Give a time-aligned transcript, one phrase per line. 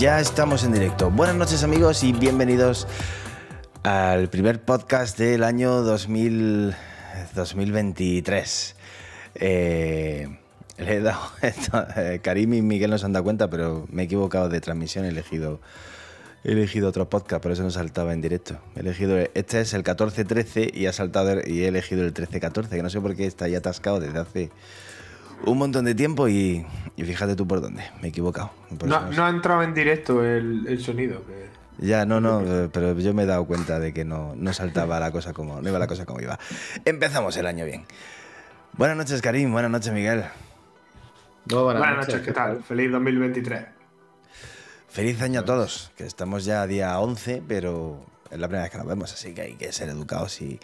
[0.00, 1.10] Ya estamos en directo.
[1.10, 2.88] Buenas noches amigos y bienvenidos
[3.82, 6.74] al primer podcast del año 2000,
[7.34, 8.76] 2023.
[9.34, 10.39] Eh,
[10.84, 14.02] le he dado esto, eh, Karim y Miguel no se han dado cuenta, pero me
[14.02, 15.60] he equivocado de transmisión, he elegido,
[16.44, 18.58] he elegido otro podcast, por eso no saltaba en directo.
[18.76, 22.82] He elegido, este es el 14-13 y, ha saltado, y he elegido el 13-14, que
[22.82, 24.50] no sé por qué está ya atascado desde hace
[25.44, 26.66] un montón de tiempo y,
[26.96, 28.50] fíjate tú por dónde, me he equivocado.
[28.86, 31.22] No, ha entrado en directo el, sonido.
[31.78, 35.10] Ya, no, no, pero yo me he dado cuenta de que no, no saltaba la
[35.10, 36.38] cosa como, no iba la cosa como iba.
[36.84, 37.84] Empezamos el año bien.
[38.74, 40.24] Buenas noches, Karim, buenas noches, Miguel.
[41.46, 42.62] Buenas, noches, ¿qué tal?
[42.62, 43.64] Feliz 2023.
[44.88, 48.72] Feliz año a todos, que estamos ya a día 11, pero es la primera vez
[48.72, 50.58] que nos vemos, así que hay que ser educados y,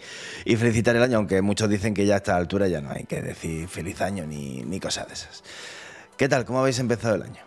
[0.45, 3.21] felicitar el año, aunque muchos dicen que ya a esta altura ya no hay que
[3.21, 5.43] decir feliz año ni, ni cosas de esas.
[6.17, 6.45] ¿Qué tal?
[6.45, 7.41] ¿Cómo habéis empezado el año?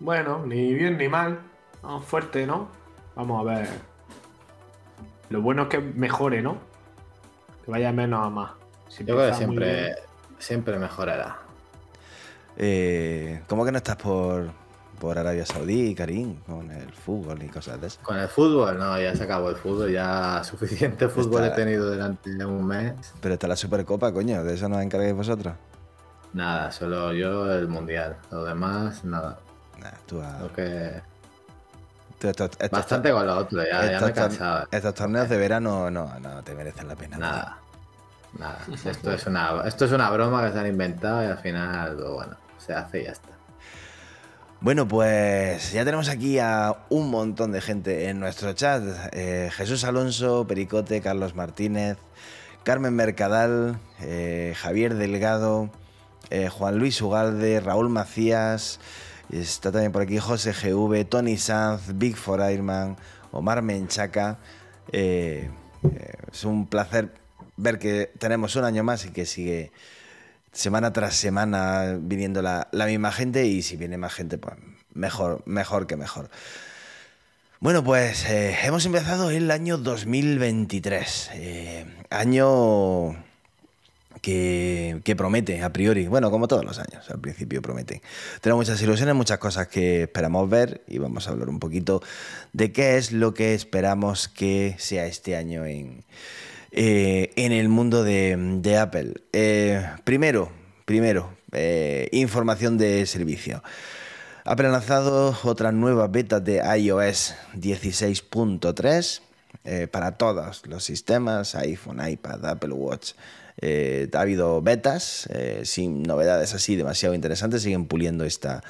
[0.00, 1.40] Bueno, ni bien ni mal.
[2.06, 2.68] fuerte, ¿no?
[3.16, 3.68] Vamos a ver.
[5.30, 6.58] Lo bueno es que mejore, ¿no?
[7.64, 8.52] Que vaya menos a más.
[9.00, 9.94] Yo creo que siempre,
[10.38, 11.38] siempre mejorará.
[12.56, 14.50] Eh, ¿Cómo que no estás por,
[14.98, 18.00] por Arabia Saudí, Karim, con el fútbol y cosas de eso.
[18.02, 22.30] Con el fútbol, no, ya se acabó el fútbol, ya suficiente fútbol he tenido durante
[22.44, 22.94] un mes.
[23.20, 25.54] Pero está la Supercopa, coño, ¿de eso nos encargáis vosotros?
[26.32, 29.38] Nada, solo yo el Mundial, lo demás, nada.
[29.80, 31.00] Nah, tú Lo que...
[32.72, 34.66] Bastante con lo otro, ya, ya me he cansado.
[34.72, 37.16] Estos torneos de verano no, no te merecen la pena.
[37.16, 37.58] Nada.
[38.36, 38.60] Nada.
[38.72, 42.36] Esto es, una, esto es una broma que se han inventado y al final, bueno,
[42.58, 43.28] se hace y ya está.
[44.60, 48.82] Bueno, pues ya tenemos aquí a un montón de gente en nuestro chat.
[49.12, 51.96] Eh, Jesús Alonso, Pericote, Carlos Martínez,
[52.64, 55.70] Carmen Mercadal, eh, Javier Delgado,
[56.30, 58.80] eh, Juan Luis Ugalde, Raúl Macías,
[59.30, 62.96] está también por aquí José GV, Tony Sanz, Big For Airman,
[63.30, 64.38] Omar Menchaca.
[64.90, 67.14] es un placer
[67.58, 69.70] ver que tenemos un año más y que sigue
[70.52, 74.54] semana tras semana viniendo la, misma gente y si viene más gente, pues
[74.94, 76.30] mejor, mejor que mejor.
[77.60, 83.16] Bueno, pues eh, hemos empezado el año 2023, eh, año
[84.22, 88.00] que, promete a priori, bueno, como todos los años, al principio promete.
[88.40, 92.00] Tenemos muchas ilusiones, muchas cosas que esperamos ver y vamos a hablar un poquito
[92.52, 96.04] de qué es lo que esperamos que sea este año en,
[96.70, 99.14] eh, en el mundo de, Apple.
[99.32, 100.50] Eh, primero,
[100.84, 103.62] primero, eh, información de servicio.
[104.44, 109.22] Apple ha lanzado otra nueva beta de iOS 16.3
[109.90, 113.12] para todos los sistemas, iPhone, iPad, Apple Watch.
[113.60, 115.28] ha habido betas
[115.64, 118.62] sin novedades así demasiado interesantes, siguen puliendo esta,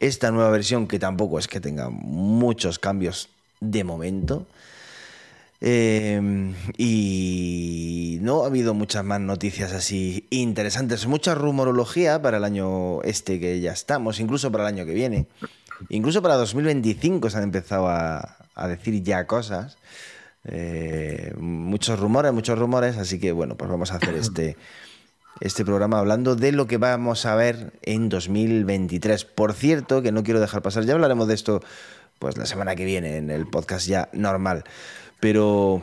[0.00, 3.28] esta nueva versión que tampoco es que tenga muchos cambios
[3.60, 4.46] de momento.
[5.60, 13.02] Em, y no ha habido muchas más noticias así interesantes, mucha rumorología para el año
[13.02, 15.26] este que ya estamos, incluso para el año que viene,
[15.88, 18.36] incluso para 2025 se han empezado a,
[18.68, 19.78] decir ya cosas,
[20.44, 24.56] eh, muchos rumores, muchos rumores, así que bueno, pues vamos a hacer este,
[25.40, 29.24] este programa hablando de lo que vamos a ver en 2023.
[29.24, 31.60] Por cierto, que no quiero dejar pasar, ya hablaremos de esto
[32.18, 34.64] pues la semana que viene en el podcast ya normal.
[35.20, 35.82] Pero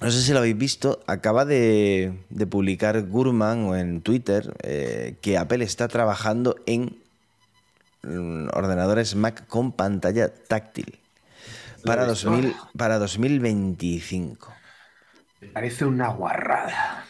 [0.00, 2.14] no sé si lo habéis visto, acaba de,
[2.50, 6.96] publicar Gurman en Twitter eh, que Apple está trabajando en
[8.02, 10.98] mm, ordenadores Mac con pantalla táctil
[11.84, 14.54] para, 2000, para 2025.
[15.42, 17.04] Me parece una guarrada.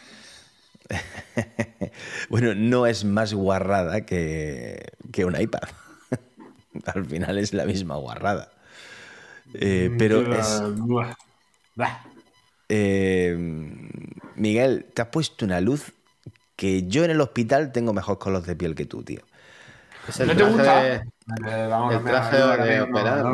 [2.29, 5.69] bueno, no es más guarrada que, que un iPad.
[6.85, 8.51] Al final es la misma guarrada.
[9.53, 10.61] Eh, mm, pero es.
[12.69, 13.35] Eh,
[14.35, 15.91] Miguel, te has puesto una luz
[16.55, 19.21] que yo en el hospital tengo mejor color de piel que tú, tío.
[20.25, 20.93] ¿No te gusta?
[20.93, 23.25] el traje de operar.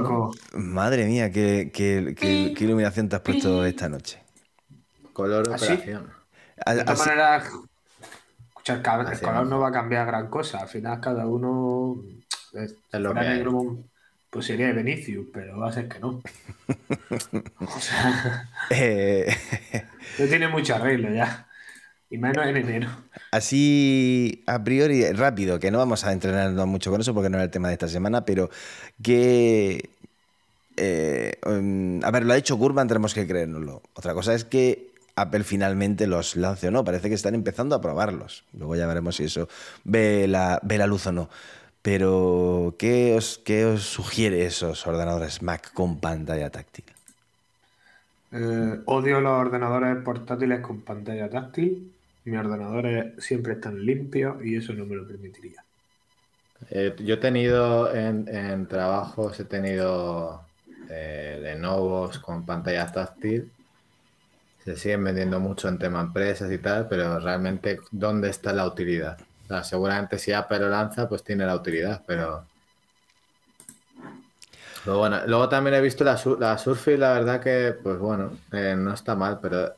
[0.54, 4.24] Madre mía, qué, iluminación te has puesto esta noche.
[5.14, 6.12] Color ¿Ah, operación.
[6.66, 7.52] De todas maneras,
[8.66, 10.60] el color no va a cambiar gran cosa.
[10.60, 12.02] Al final, cada uno.
[12.54, 13.46] Es, lo que
[14.30, 16.22] pues sería Benicius, pero va a ser que no.
[17.60, 19.36] o sea, eh,
[20.20, 21.48] no tiene mucho arreglo ya.
[22.10, 22.88] Y menos en enero.
[23.32, 27.44] así a priori, rápido, que no vamos a entrenarnos mucho con eso porque no es
[27.44, 28.50] el tema de esta semana, pero
[29.04, 29.90] que...
[30.80, 33.82] Eh, um, a ver, lo ha dicho Gurman, tenemos que creérnoslo.
[33.96, 36.86] Otra cosa es que Apple finalmente los lance o no.
[36.86, 38.46] Parece que están empezando a probarlos.
[38.54, 39.50] Luego ya veremos si eso
[39.84, 41.30] ve la, ve la luz o no.
[41.88, 46.84] Pero, ¿qué os, ¿qué os sugiere esos ordenadores Mac con pantalla táctil?
[48.34, 51.90] Eh, odio los ordenadores portátiles con pantalla táctil.
[52.26, 55.64] Mis ordenadores siempre están limpios y eso no me lo permitiría.
[56.72, 60.42] Eh, yo he tenido en, trabajos, he tenido
[60.90, 63.50] eh, Lenovo con pantalla táctil.
[64.66, 69.18] Se siguen vendiendo mucho en tema empresas y tal, pero realmente, ¿dónde está la utilidad?
[69.64, 72.46] Seguramente si Apple lo lanza, pues tiene la utilidad, pero
[74.86, 78.94] bueno, luego también he visto la, la Surface, la verdad que, pues bueno, eh, no
[78.94, 79.76] está mal, pero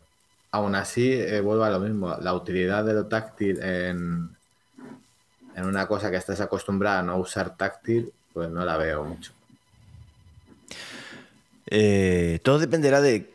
[0.52, 2.16] aún así eh, vuelvo a lo mismo.
[2.22, 4.30] La utilidad de lo táctil en,
[5.56, 9.32] en una cosa que estás acostumbrada a no usar táctil, pues no la veo mucho.
[11.66, 13.34] Eh, todo dependerá de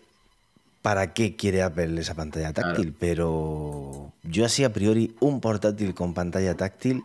[0.84, 6.12] para qué quiere Apple esa pantalla táctil, pero yo así a priori un portátil con
[6.12, 7.02] pantalla táctil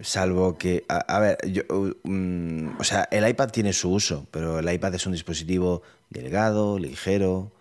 [0.00, 1.62] Salvo que, a, ver, yo,
[2.04, 6.78] mm, o sea, el iPad tiene su uso, pero el iPad es un dispositivo delgado,
[6.78, 7.52] ligero.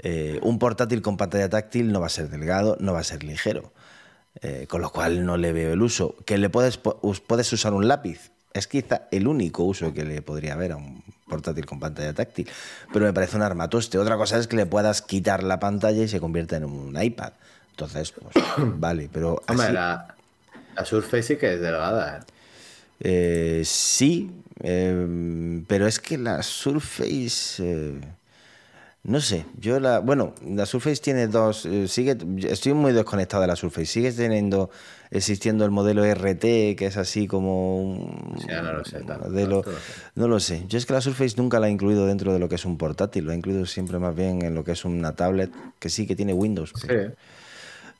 [0.00, 3.24] Eh, un portátil con pantalla táctil no va a ser delgado, no va a ser
[3.24, 3.72] ligero.
[4.42, 6.14] Eh, con lo cual no le veo el uso.
[6.26, 8.32] Que le puedes, puedes usar un lápiz.
[8.52, 12.48] Es quizá el único uso que le podría haber a un portátil con pantalla táctil.
[12.92, 13.98] Pero me parece un armatoste.
[13.98, 17.32] Otra cosa es que le puedas quitar la pantalla y se convierta en un iPad.
[17.70, 19.42] Entonces, pues, vale, pero.
[19.48, 22.18] La Surface sí que es delgada.
[22.18, 22.20] ¿eh?
[23.00, 24.30] Eh, sí,
[24.62, 28.00] eh, pero es que la Surface...
[29.04, 30.00] no sé, yo la...
[30.00, 31.66] Bueno, la Surface tiene dos...
[31.86, 32.16] sigue,
[32.46, 33.86] estoy muy desconectado de la Surface.
[33.86, 34.70] Sigue teniendo,
[35.10, 38.34] existiendo el modelo RT, que es así como...
[38.48, 38.98] no lo sé.
[40.14, 40.64] no lo sé.
[40.68, 42.76] Yo es que la Surface nunca la he incluido dentro de lo que es un
[42.76, 43.24] portátil.
[43.24, 46.16] Lo he incluido siempre más bien en lo que es una tablet, que sí que
[46.16, 46.72] tiene Windows.
[46.76, 46.88] Sí.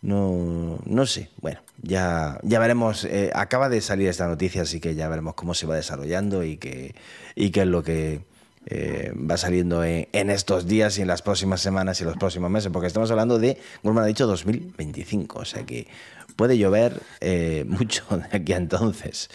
[0.03, 1.31] No, no sé.
[1.41, 3.05] Bueno, ya, ya veremos.
[3.05, 6.56] Eh, acaba de salir esta noticia, así que ya veremos cómo se va desarrollando y
[6.56, 6.94] qué,
[7.35, 8.21] y qué es lo que
[8.70, 12.70] eh, va saliendo en, estos días y en las próximas semanas y los próximos meses,
[12.73, 15.38] porque estamos hablando de, como me ha dicho, 2025.
[15.38, 15.88] O sea que
[16.37, 19.31] puede llover eh, mucho de aquí a entonces.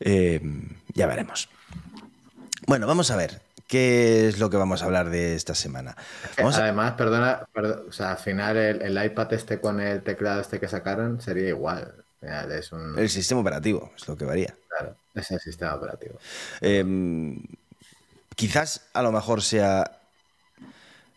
[0.00, 1.48] ya veremos.
[2.66, 3.42] Bueno, vamos a ver.
[3.68, 5.96] ¿Qué es lo que vamos a hablar de esta semana?
[6.36, 7.46] Además, perdona,
[7.88, 11.94] o sea, al final el, iPad este con el teclado este que sacaron sería igual.
[12.50, 14.54] Es El sistema operativo es lo que varía.
[14.68, 16.18] Claro, es el sistema operativo.
[18.36, 20.00] Quizás a lo mejor sea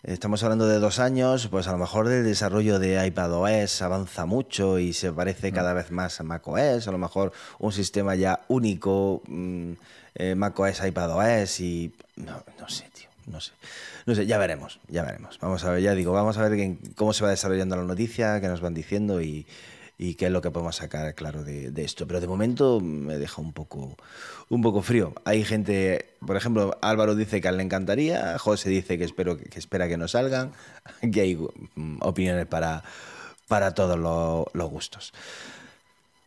[0.04, 4.80] Estamos hablando de dos años, pues a lo mejor el desarrollo de iPadOS avanza mucho
[4.80, 9.22] y se parece cada vez más a macOS, a lo mejor un sistema ya único,
[9.28, 9.72] mm,
[10.16, 11.94] eh, macOS, iPadOS y...
[12.16, 13.52] No, no sé, tío, no sé.
[14.06, 15.40] No sé, ya veremos, ya veremos.
[15.42, 18.48] Vamos a ver, ya digo, vamos a ver cómo se va desarrollando la noticia, qué
[18.48, 19.46] nos van diciendo y,
[19.97, 22.05] y qué es lo que podemos sacar claro de, esto.
[22.07, 23.97] Pero de momento me deja un poco,
[24.49, 25.13] un poco frío.
[25.25, 29.05] Hay gente, por ejemplo, Álvaro dice que a él le encantaría, José dice que,
[29.55, 30.51] espera que no salgan,
[31.11, 32.83] que hay mm, opiniones para,
[33.47, 35.13] para todos los, gustos.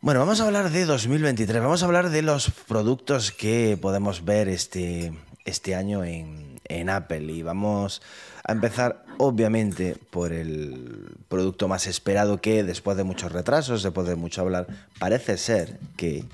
[0.00, 4.48] Bueno, vamos a hablar de 2023, vamos a hablar de los productos que podemos ver
[4.48, 5.12] este,
[5.44, 8.00] este año en, en Apple y vamos
[8.44, 14.16] a empezar obviamente por el producto más esperado que después de muchos retrasos, después de
[14.16, 14.66] mucho hablar,
[14.98, 16.24] parece ser que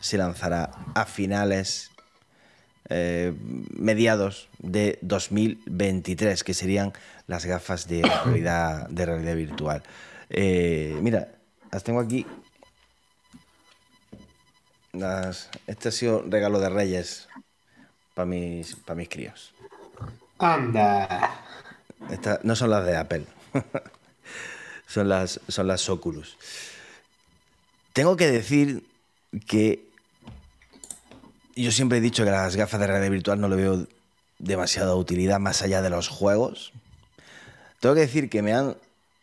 [0.00, 1.90] se lanzará a finales,
[2.88, 3.34] eh,
[3.76, 6.92] mediados de 2023, que serían
[7.26, 9.82] las gafas de realidad, de realidad virtual.
[10.30, 11.28] Eh, mira,
[11.72, 12.24] las tengo aquí.
[15.66, 17.28] este ha sido un regalo de Reyes
[18.14, 19.52] para mis, para mis críos.
[20.38, 21.45] Anda
[22.42, 23.24] no son las de Apple.
[24.86, 26.36] son, las, son las Oculus.
[27.92, 28.84] Tengo que decir
[29.46, 29.86] que
[31.54, 33.86] yo siempre he dicho que las gafas de realidad virtual no le veo
[34.38, 36.72] demasiada utilidad más allá de los juegos.
[37.80, 38.76] Tengo que decir que me han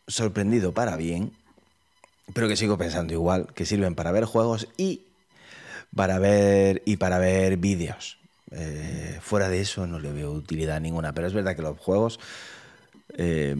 [0.08, 1.32] sorprendido para bien,
[2.34, 5.04] pero que sigo pensando igual, que sirven para ver juegos y
[5.96, 8.18] para ver y para ver vídeos.
[8.52, 12.20] Eh, fuera de eso no le veo utilidad ninguna, pero es verdad que los juegos
[13.15, 13.55] eh,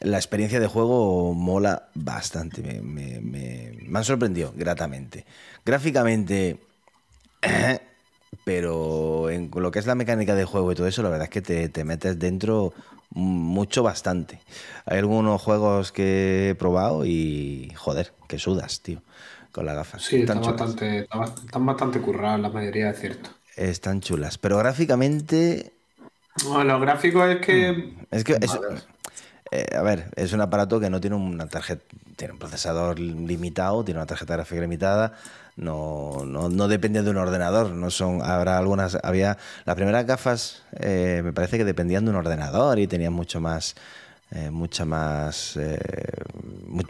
[0.00, 5.24] la experiencia de juego mola bastante, me, han sorprendido gratamente.
[5.64, 6.58] Gráficamente,
[8.44, 11.30] pero en lo que es la mecánica de juego y todo eso, la verdad es
[11.30, 12.72] que te, te metes dentro
[13.14, 14.40] mucho bastante.
[14.86, 19.02] Hay algunos juegos que he probado y joder, que sudas, tío,
[19.52, 20.02] con las gafas.
[20.02, 23.30] Sí, están, bastante, están bastante curradas la mayoría, es cierto.
[23.56, 25.72] Están chulas, pero gráficamente...
[26.42, 27.94] Bueno, lo gráfico es que...
[28.10, 28.38] Es que...
[29.50, 31.84] Eh, a ver, es un aparato que no tiene una tarjeta,
[32.16, 35.12] tiene un procesador limitado, tiene una tarjeta gráfica limitada,
[35.56, 41.20] no, no, depende de un ordenador, no son, habrá algunas, había, las primeras gafas eh,
[41.24, 43.76] me parece que dependían de un ordenador y tenían mucho más,
[44.32, 45.78] eh, mucha más, eh,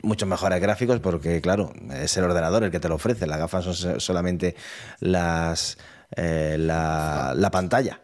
[0.02, 3.64] muchos mejores gráficos porque claro, es el ordenador el que te lo ofrece, las gafas
[3.64, 4.56] son solamente
[5.00, 5.76] las,
[6.16, 8.00] la, la, pantalla,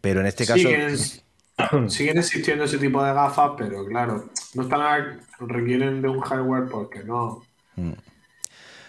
[0.00, 0.68] pero en este caso...
[1.88, 7.04] Siguen, existiendo ese tipo de gafas, pero claro, no están requieren de un hardware porque
[7.04, 7.42] no...
[7.76, 7.92] Mm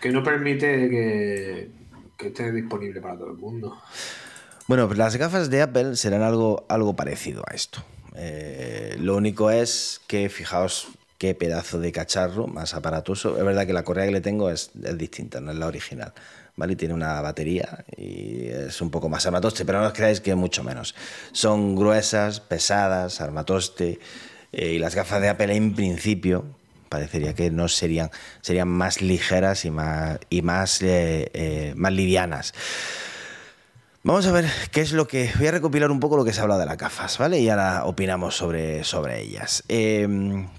[0.06, 3.76] que no permite que, esté disponible para todo el mundo.
[4.68, 7.84] Bueno, pues las gafas de Apple serán algo, algo parecido a esto.
[8.16, 13.36] Eh, lo único es que fijaos qué pedazo de cacharro más aparatoso.
[13.36, 16.14] Es verdad que la correa que le tengo es, distinta, no es la original.
[16.56, 16.76] ¿Vale?
[16.76, 20.64] Tiene una batería y es un poco más armatoste, pero no os creáis que mucho
[20.64, 20.96] menos.
[21.32, 24.00] Son gruesas, pesadas, armatoste.
[24.52, 26.46] Eh, y las gafas de Apple en principio,
[26.88, 28.10] parecería que no serían,
[28.42, 32.54] serían más ligeras y más, y más, eh, eh, más livianas.
[34.04, 35.32] Vamos a ver qué es lo que.
[35.38, 37.40] Voy a recopilar un poco lo que se ha hablado de las gafas, ¿vale?
[37.40, 39.64] Y ahora opinamos sobre, sobre ellas.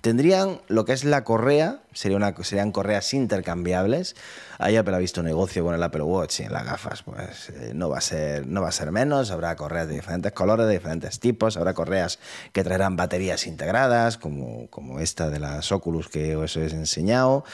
[0.00, 4.16] Tendrían lo que es la correa, serían correas intercambiables.
[4.58, 7.72] Ahí Apple ha visto negocio con el Apple Watch y en las gafas, pues eh,
[7.74, 9.30] no, va a ser, no va a ser menos.
[9.30, 11.56] Habrá correas de diferentes colores, de diferentes tipos.
[11.56, 12.18] Habrá correas
[12.52, 17.44] que traerán baterías integradas, como, como esta de las Oculus que os he enseñado.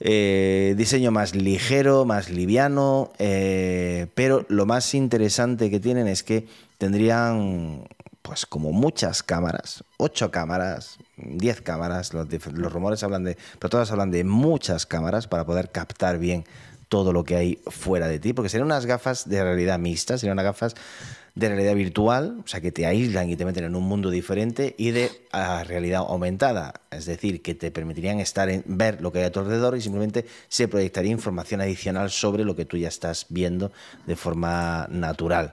[0.00, 6.46] Eh, diseño más ligero, más liviano, eh, pero lo más interesante que tienen es que
[6.78, 7.86] tendrían
[8.24, 12.26] pues como muchas cámaras, ocho cámaras, diez cámaras, los,
[12.72, 16.46] rumores hablan de, pero todas hablan de muchas cámaras para poder captar bien
[16.88, 20.36] todo lo que hay fuera de ti, porque serían unas gafas de realidad mixta, serían
[20.36, 20.74] unas gafas
[21.34, 24.74] de realidad virtual, o sea, que te aíslan y te meten en un mundo diferente,
[24.78, 25.10] y de
[25.66, 29.40] realidad aumentada, es decir, que te permitirían estar en, ver lo que hay a tu
[29.40, 33.70] alrededor y simplemente se proyectaría información adicional sobre lo que tú ya estás viendo
[34.06, 35.52] de forma natural.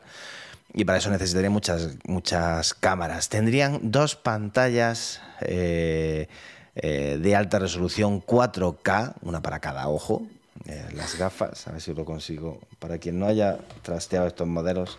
[0.74, 3.30] Y para eso necesitaría muchas, muchas cámaras.
[3.30, 6.28] Tendrían dos pantallas eh,
[6.76, 10.26] eh, de alta resolución 4K, una para cada ojo.
[10.68, 12.60] Eh, las gafas, a ver si lo consigo.
[12.80, 14.98] Para quien no haya trasteado estos modelos,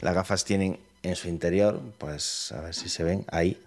[0.00, 3.62] las gafas tienen en su interior, pues a ver si se ven ahí,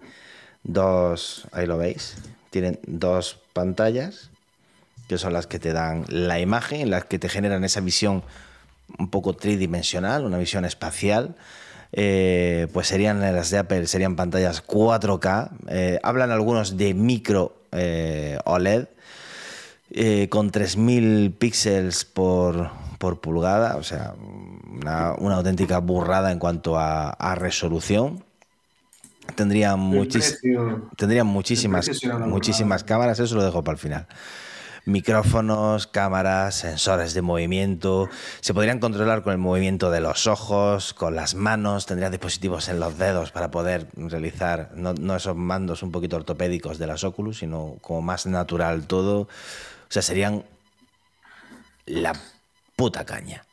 [0.62, 2.16] dos, ahí lo veis,
[2.50, 4.30] tienen dos pantallas
[5.08, 8.22] que son las que te dan la imagen, las que te generan esa visión
[8.98, 11.36] un poco tridimensional, una visión espacial.
[11.96, 15.50] Eh, pues serían las de Apple, serían pantallas 4K.
[15.68, 18.88] Eh, hablan algunos de micro eh, OLED
[20.28, 24.14] con 3000 píxeles por, por pulgada, o sea,
[24.66, 28.24] una, auténtica burrada en cuanto a, resolución.
[29.36, 29.78] Tendrían,
[30.96, 31.88] tendrían muchísimas,
[32.26, 34.06] muchísimas cámaras, eso lo dejo para el final.
[34.86, 38.08] Micrófonos, cámaras, sensores de movimiento,
[38.40, 42.80] se podrían controlar con el movimiento de los ojos, con las manos, tendrían dispositivos en
[42.80, 47.38] los dedos para poder realizar, no, no esos mandos un poquito ortopédicos de las Oculus,
[47.38, 49.20] sino como más natural todo.
[49.20, 49.28] O
[49.88, 50.44] sea, serían
[51.86, 52.12] la
[52.76, 53.44] puta caña.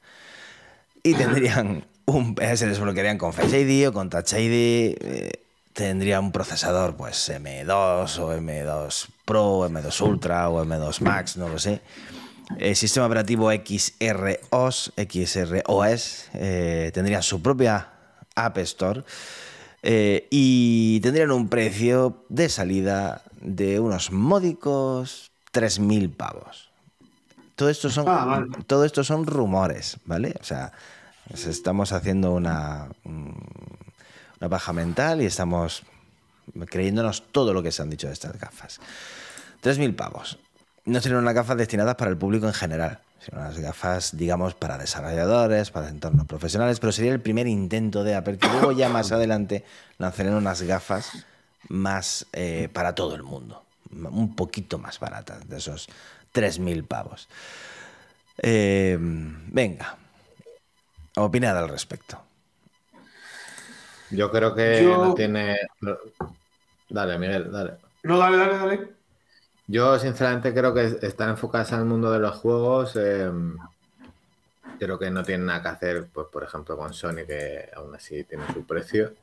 [1.03, 2.35] Y tendrían un.
[2.55, 4.95] Se desbloquearían con Face ID o con Touch ID.
[5.00, 5.31] Eh,
[5.73, 11.57] tendría un procesador, pues M2 o M2 Pro, M2 Ultra o M2 Max, no lo
[11.57, 11.81] sé.
[12.59, 17.93] El sistema operativo XROS, XROS, eh, tendrían su propia
[18.35, 19.03] App Store
[19.81, 26.71] eh, y tendrían un precio de salida de unos módicos 3.000 pavos
[27.61, 30.33] todo esto son, ah, todo esto son rumores, ¿vale?
[30.41, 30.71] O sea,
[31.31, 35.83] estamos haciendo una, una baja mental y estamos
[36.67, 38.79] creyéndonos todo lo que se han dicho de estas gafas.
[39.63, 40.38] 3.000 pavos.
[40.86, 44.77] No serían unas gafas destinadas para el público en general, sino unas gafas, digamos, para
[44.77, 49.12] desarrolladores, para entornos profesionales, pero sería el primer intento de Apple, que luego ya más
[49.12, 49.63] adelante
[50.00, 51.25] lanzarían unas gafas
[51.70, 55.88] más eh, para todo el mundo, un poquito más baratas, de esos
[56.34, 57.27] 3.000 pavos.
[58.39, 59.98] Eh, venga,
[61.15, 62.20] opinad al respecto.
[64.10, 65.58] Yo creo que no tiene.
[66.91, 67.74] Dale, Miguel, dale.
[68.03, 68.89] No, dale, dale, dale.
[69.67, 72.95] Yo, sinceramente, creo que están enfocadas al mundo de los juegos.
[72.95, 73.57] Em,
[74.81, 78.24] Creo que no tiene nada que hacer, pues, por ejemplo, con Sony, que aún así
[78.24, 79.13] tiene su precio.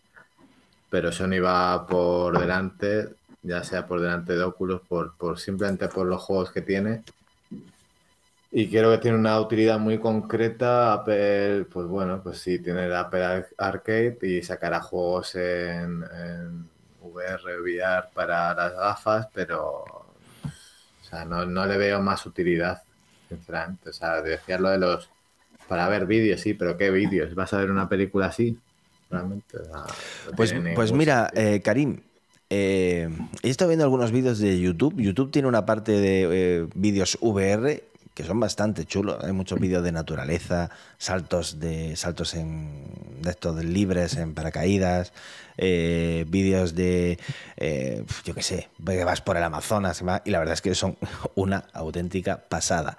[0.89, 3.09] Pero Sony va por delante,
[3.43, 7.03] ya sea por delante de Oculus, por, por simplemente por los juegos que tiene.
[8.53, 10.93] Y creo que tiene una utilidad muy concreta.
[10.93, 16.69] Apple, pues bueno, pues sí, tiene el Apple Arcade y sacará juegos en, en
[17.13, 19.85] VR, VR para las gafas, pero
[21.09, 22.83] o sea, no, no, le veo más utilidad,
[23.29, 23.91] sinceramente.
[23.91, 25.09] O sea, decía lo de los.
[25.67, 27.35] Para ver vídeos, sí, pero ¿qué vídeos?
[27.35, 28.59] ¿Vas a ver una película así?
[29.11, 29.59] Realmente.
[30.37, 32.01] pues, pues mira, eh, Karim,
[32.51, 33.09] eh,
[33.43, 34.95] he estado viendo algunos vídeos de YouTube.
[34.97, 37.85] YouTube tiene una parte de eh, vídeos VR
[38.15, 39.23] que son bastante chulos.
[39.23, 42.69] Hay muchos vídeos de naturaleza, saltos de saltos en
[43.23, 45.13] de estos libres en paracaídas,
[45.59, 47.19] eh, vídeos de
[47.57, 50.97] eh, yo qué sé, que vas por el Amazonas y, la verdad es que son
[51.35, 52.97] una auténtica pasada.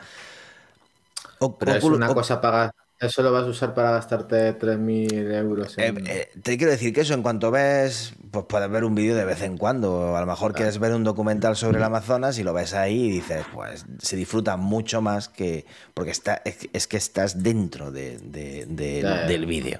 [1.59, 5.77] Pero es una cosa pagar eso lo vas a usar para gastarte 3.000 euros.
[5.77, 9.15] Eh, eh, te quiero decir que eso, en cuanto ves, pues puedes ver un vídeo
[9.15, 10.17] de vez en cuando.
[10.17, 13.09] A lo mejor quieres ver un documental sobre el Amazonas y lo ves ahí y
[13.09, 15.65] dices, pues se disfruta mucho más que.
[15.93, 19.79] Porque está, es, que estás dentro del vídeo.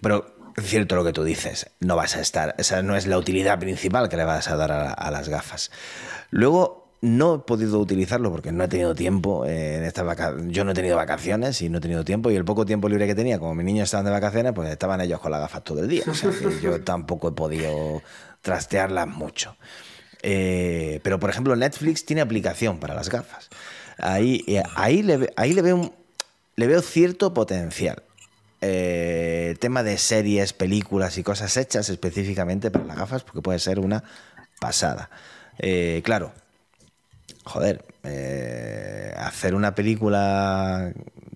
[0.00, 2.54] Pero cierto lo que tú dices, no vas a estar.
[2.58, 5.70] Esa no es la utilidad principal que le vas a dar a, a las gafas.
[6.30, 9.46] Luego, no he podido utilizarlo porque no he tenido tiempo.
[9.46, 10.06] Eh, en estas
[10.48, 12.30] Yo no he tenido vacaciones y no he tenido tiempo.
[12.30, 15.00] Y el poco tiempo libre que tenía, como mis niños estaban de vacaciones, pues estaban
[15.00, 16.04] ellos con las gafas todo el día.
[16.06, 18.02] O sea que yo tampoco he podido
[18.42, 19.56] trastearlas mucho.
[20.22, 23.48] Eh, pero, por ejemplo, Netflix tiene aplicación para las gafas.
[23.96, 25.94] Ahí, eh, ahí, le, ahí le, veo,
[26.56, 28.02] le veo cierto potencial.
[28.60, 34.04] Tema de series, películas y cosas hechas específicamente para las gafas, porque puede ser una
[34.60, 35.10] pasada.
[36.02, 36.32] claro,
[37.44, 40.92] joder, eh, hacer una película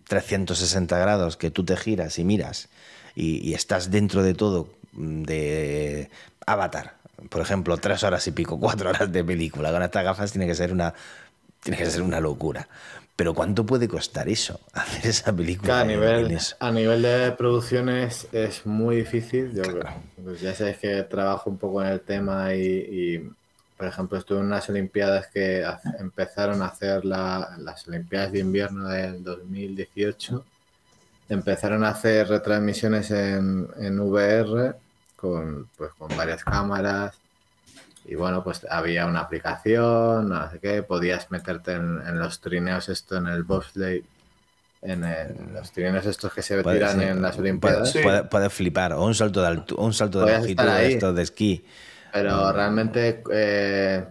[0.09, 2.69] 360 grados que tú te giras y miras
[3.15, 6.11] y, estás dentro de todo de
[6.47, 6.95] Avatar,
[7.29, 10.55] por ejemplo, tres horas y pico, cuatro horas de película con estas gafas tiene que
[10.55, 10.95] ser una,
[11.63, 12.69] tiene que ser una locura.
[13.17, 14.61] Pero ¿cuánto puede costar eso?
[14.73, 15.81] Hacer esa película.
[15.81, 19.53] a, nivel, a nivel de producciones es muy difícil.
[19.55, 19.63] Yo
[20.23, 23.31] pues ya sabes que trabajo un poco en el tema y
[23.77, 25.65] por ejemplo, estuve en unas Olimpiadas que
[25.99, 30.45] empezaron a hacer las Olimpiadas de invierno del 2018.
[31.29, 34.77] Empezaron a hacer retransmisiones en, en VR
[35.17, 37.19] con, pues, con varias cámaras.
[38.07, 43.17] Y bueno, pues había una aplicación, no sé qué, podías meterte en, los trineos, esto
[43.17, 44.05] en el bobsleigh,
[44.83, 47.97] en los trineos estos que se tiran en las Olimpiadas.
[48.31, 51.65] Puedes, flipar, o un salto de, un salto de longitud de estos de esquí.
[52.13, 54.05] Pero realmente, eh,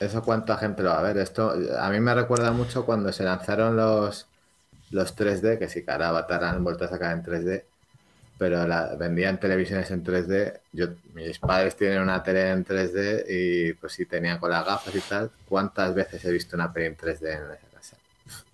[0.00, 1.18] ¿eso cuánta gente lo va a ver?
[1.18, 4.26] Esto a mí me recuerda mucho cuando se lanzaron los,
[4.90, 7.64] los 3D, que sí, cara, Avatar han vuelto a sacar en 3D,
[8.38, 10.60] pero la, vendían televisiones en 3D.
[10.72, 14.94] Yo, mis padres tienen una tele en 3D y pues sí tenían con las gafas
[14.94, 15.30] y tal.
[15.48, 17.96] ¿Cuántas veces he visto una peli en 3D en esa casa?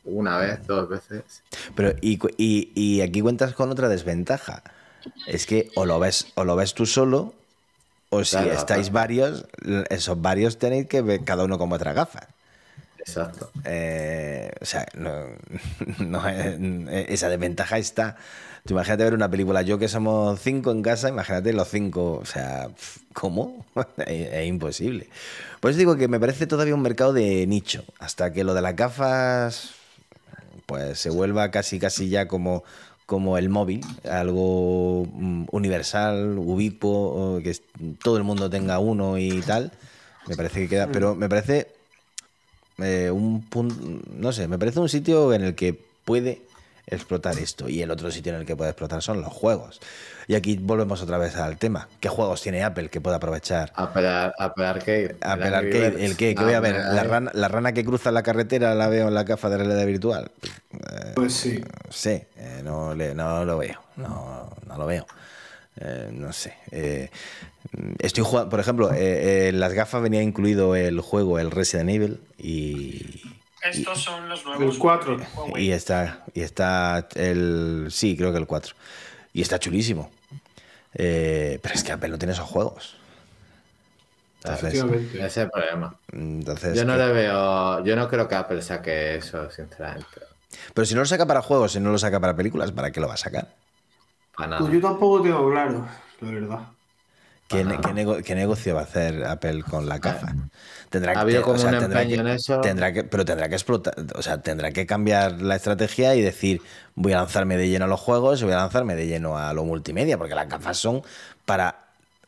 [0.04, 1.42] Una vez, dos veces.
[1.74, 4.62] Pero, y, y, y aquí cuentas con otra desventaja.
[5.26, 7.34] Es que o lo ves, o lo ves tú solo
[8.14, 9.46] o si estáis varios,
[9.88, 12.28] esos varios tenéis que ver cada uno con vuestra gafa.
[12.98, 13.50] Exacto.
[13.64, 14.86] Eh, o sea,
[17.08, 18.16] esa desventaja está.
[18.64, 22.24] Tú imagínate ver una película, yo que somos cinco en casa, imagínate los cinco, o
[22.24, 22.68] sea,
[23.12, 23.66] ¿cómo?
[24.06, 25.08] es, imposible.
[25.60, 28.62] Por eso digo que me parece todavía un mercado de nicho, hasta que lo de
[28.62, 29.72] las gafas
[30.66, 32.62] pues se vuelva casi casi ya como
[33.04, 37.54] como el móvil, algo mm, universal, ubicuo, que
[38.02, 39.72] todo el mundo tenga uno y tal.
[40.26, 41.66] Me parece que queda, pero me parece
[42.78, 43.74] eh, un punto,
[44.16, 46.42] no sé, me parece un sitio en el que puede
[46.86, 47.68] explotar esto.
[47.68, 49.80] Y el otro sitio en el que puede explotar son los juegos.
[50.26, 51.88] Y aquí volvemos otra vez al tema.
[52.00, 53.72] ¿Qué juegos tiene Apple que pueda aprovechar?
[53.74, 55.16] Apple, Arcade.
[55.20, 56.04] Apple Arcade.
[56.04, 56.34] ¿El qué?
[56.34, 56.76] ¿Qué voy a ver?
[56.76, 59.86] ¿La rana, ¿La rana, que cruza la carretera la veo en la gafa de realidad
[59.86, 60.30] virtual?
[61.14, 61.60] pues sí.
[61.90, 63.80] Sí, eh, no, no, lo veo.
[63.96, 65.06] No, no lo veo.
[65.80, 66.54] Eh, no sé.
[66.70, 67.10] Eh,
[67.98, 73.22] estoy jugando, por ejemplo, en las gafas venía incluido el juego, el Resident Evil, y,
[73.62, 74.74] estos son los nuevos.
[74.74, 75.16] El 4.
[75.56, 77.88] Y está, y está el.
[77.90, 78.74] Sí, creo que el 4.
[79.32, 80.10] Y está chulísimo.
[80.94, 82.96] Eh, pero es que Apple no tiene esos juegos.
[84.44, 85.96] Entonces, ese es el problema.
[86.74, 87.84] yo no le veo.
[87.84, 90.20] Yo no creo que Apple saque eso, sinceramente.
[90.74, 93.00] Pero si no lo saca para juegos, si no lo saca para películas, ¿para qué
[93.00, 93.54] lo va a sacar?
[94.36, 94.60] Para nada.
[94.60, 95.86] Pues yo tampoco tengo claro,
[96.20, 96.68] la verdad.
[97.48, 100.34] ¿Qué, negocio va a hacer Apple con la gafa?
[100.92, 102.60] Tendrá, ha habido como un empeño en eso.
[102.60, 106.60] Tendrá que, pero tendrá que explotar, o sea, tendrá que cambiar la estrategia y decir,
[106.94, 109.54] voy a lanzarme de lleno a los juegos y voy a lanzarme de lleno a
[109.54, 111.02] lo multimedia, porque las gafas son
[111.46, 111.82] para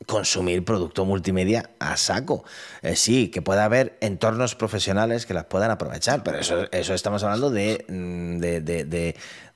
[0.07, 2.43] consumir producto multimedia a saco.
[2.81, 7.23] Eh, sí, que pueda haber entornos profesionales que las puedan aprovechar, pero eso, eso estamos
[7.23, 8.39] hablando de, mm,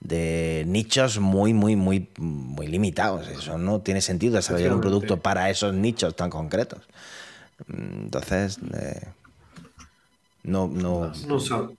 [0.02, 3.28] de, nichos muy, muy, muy, muy limitados.
[3.28, 6.84] Eso no tiene sentido desarrollar un producto para esos nichos tan concretos.
[7.68, 9.08] Entonces, eh,
[10.44, 11.12] no, no...
[11.28, 11.78] No,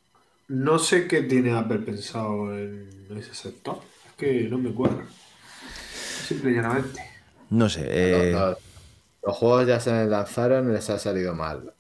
[0.49, 3.81] no sé qué tiene Apple pensado en ese sector.
[4.07, 5.07] Es que no me cuadra.
[6.27, 7.01] Simple y llanamente.
[7.51, 7.85] No sé.
[7.87, 8.33] Eh,
[9.23, 11.73] los, juegos ya se lanzaron y les ha salido mal.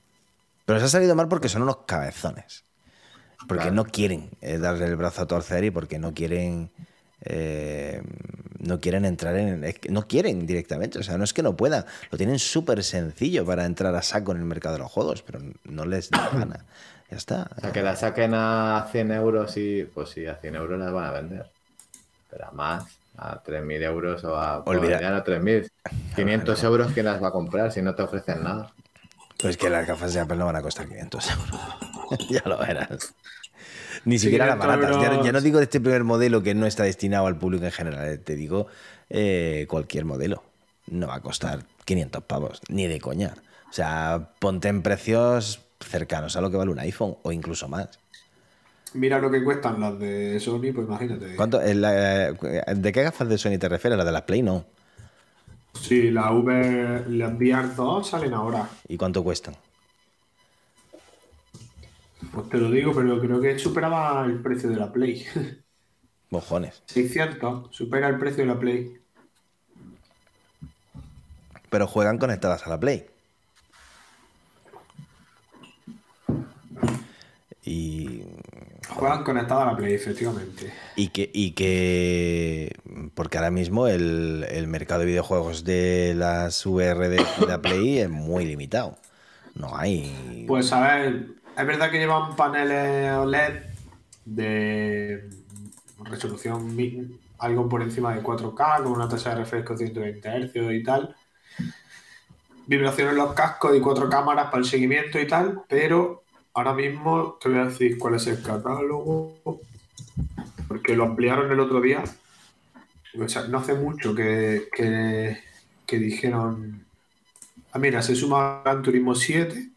[0.64, 2.64] Pero les ha salido mal porque son unos cabezones.
[3.48, 6.70] Porque no quieren eh, darle el brazo a torcer y porque no quieren.
[7.22, 8.02] Eh,
[8.58, 9.64] no quieren entrar en.
[9.88, 10.98] no quieren directamente.
[10.98, 11.84] O sea, no es que no puedan.
[12.10, 15.40] Lo tienen súper sencillo para entrar a saco en el mercado de los juegos, pero
[15.64, 16.64] no les da gana.
[17.10, 17.50] Ya está.
[17.56, 19.84] O sea, que la saquen a 100 euros y.
[19.84, 21.46] Pues sí, a 100 euros las van a vender.
[22.30, 25.04] Pero a más a 3.000 euros o a, Olvidar.
[25.04, 25.70] a 3.000.
[26.16, 28.72] 500 euros, ¿quién las va a comprar si no te ofrecen nada?
[29.38, 31.60] Pues que las gafas de Apple no van a costar 500 euros.
[32.30, 33.14] ya lo verás.
[34.04, 35.24] Ni siquiera las baratas.
[35.24, 38.08] Ya, no digo de este primer modelo que no está destinado al público en general.
[38.08, 38.66] Eh, te digo
[39.08, 40.42] eh, cualquier modelo.
[40.86, 43.34] No va a costar 500 pavos, ni de coña.
[43.68, 47.88] O sea, ponte en precios cercanos a lo que vale un iPhone o incluso más.
[48.92, 51.36] Mira lo que cuestan las de Sony, pues imagínate.
[51.36, 53.96] ¿Cuánto, ¿De qué gafas de Sony te refieres?
[53.96, 54.64] ¿Las de las Play no?
[55.80, 58.68] Sí, la las VR 2 salen ahora.
[58.88, 59.54] ¿Y cuánto cuestan?
[62.32, 65.24] Pues te lo digo, pero creo que superaba el precio de la Play.
[66.30, 66.82] Mojones.
[66.86, 68.98] 600, supera el precio de la Play.
[71.68, 73.06] Pero juegan conectadas a la Play.
[77.62, 78.24] Y
[79.00, 80.72] Juegan conectados a la Play, efectivamente.
[80.96, 82.76] Y que, y que
[83.14, 88.44] porque ahora mismo el, mercado de videojuegos de las VR de la Play es muy
[88.44, 88.98] limitado.
[89.54, 90.44] No hay.
[90.46, 91.28] Pues a ver,
[91.60, 93.62] es verdad que llevan paneles OLED
[94.24, 95.28] de
[96.04, 96.74] resolución
[97.38, 101.16] algo por encima de 4K, con una tasa de refresco de 120 Hz y tal.
[102.66, 106.22] Vibraciones en los cascos y cuatro cámaras para el seguimiento y tal, pero
[106.54, 109.60] ahora mismo te voy a decir cuál es el catálogo,
[110.68, 112.04] porque lo ampliaron el otro día.
[113.14, 114.68] No hace mucho que,
[115.86, 116.84] que, dijeron.
[117.72, 119.70] Ah, mira, se suma Gran Turismo 7,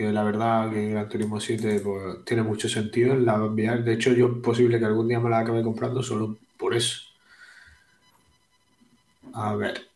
[0.00, 3.84] que la verdad que Gran Turismo 7 pues, tiene mucho sentido en la enviar.
[3.84, 7.02] De hecho, yo es posible que algún día me la acabe comprando solo por eso.
[9.34, 9.89] A ver.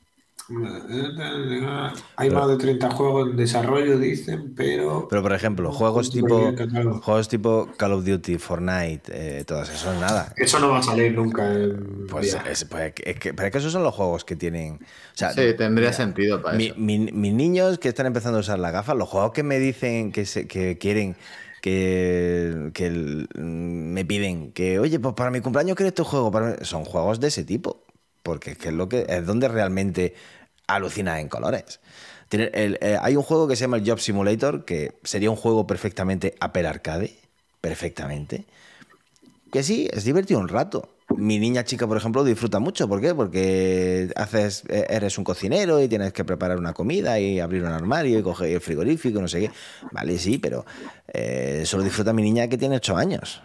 [2.16, 5.09] Hay más de 30 juegos en desarrollo, dicen, pero.
[5.09, 6.52] Pero por ejemplo, juegos tipo.
[7.00, 10.35] Juegos tipo Call of Duty, Fortnite, eh, todas eso nada.
[10.37, 11.50] Eso no va a salir nunca.
[12.11, 14.80] Pues, es, pues es, que, pero que esos son los juegos que tienen.
[15.14, 15.26] sí,
[15.57, 16.74] tendría sentido para eso.
[16.76, 20.26] mis niños que están empezando a usar la gafa, los juegos que me dicen que,
[20.26, 21.16] se, que quieren.
[21.62, 22.90] Que, que,
[23.40, 26.30] me piden que, oye, pues para mi cumpleaños quiero este juego.
[26.61, 27.84] Son juegos de ese tipo
[28.25, 30.15] porque es que es lo que es donde realmente
[30.67, 31.79] alucina en colores.
[32.33, 36.35] Eh, hay un juego que se llama el Job Simulator, que sería un juego perfectamente
[36.41, 37.17] Apple Arcade,
[37.61, 38.47] perfectamente.
[39.53, 40.93] Que sí, es divertido un rato.
[41.16, 42.88] Mi niña chica, por ejemplo, disfruta mucho.
[42.88, 43.14] ¿Por qué?
[43.14, 47.72] Porque haces, eh, eres un cocinero y tienes que preparar una comida y abrir un
[47.72, 49.50] armario y coger el frigorífico, no sé qué.
[49.92, 50.64] Vale, sí, pero
[51.12, 53.42] eh, solo disfruta mi niña que tiene 8 años.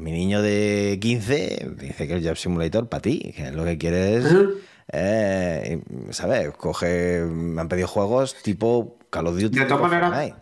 [0.00, 4.16] mi niño de 15 dice que el Job Simulator para ti, que lo que quiere
[4.16, 4.26] es
[4.92, 6.50] eh, ¿sabes?
[6.56, 9.58] Coge, me han pedido juegos tipo Call of Duty.
[9.58, 10.34] De todas maneras,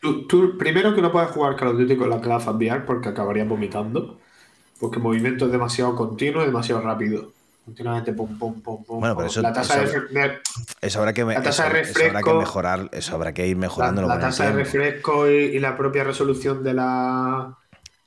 [0.00, 3.48] tú, primero que no puedes jugar Call of Duty con la clave VR porque acabarías
[3.48, 4.18] vomitando,
[4.78, 7.32] porque el movimiento es demasiado continuo y demasiado rápido.
[7.64, 9.00] Continuamente pum, pum, pum, pum.
[9.00, 10.38] Bueno, pero eso, la tasa eso, de,
[10.80, 14.02] eso, habrá que, eso, habrá que mejorar, eso habrá que ir mejorando.
[14.02, 17.58] La, la tasa de refresco y, y, la propia resolución de la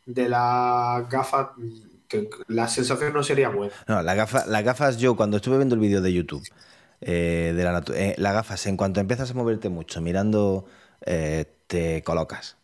[0.08, 1.54] de la gafa
[2.48, 3.74] la sensación no sería buena.
[3.88, 6.44] No, la gafa, las gafas, yo cuando estuve viendo el vídeo de YouTube,
[7.02, 10.66] eh, de la eh, las gafas, en cuanto empiezas a moverte mucho mirando,
[11.06, 12.58] eh, te colocas.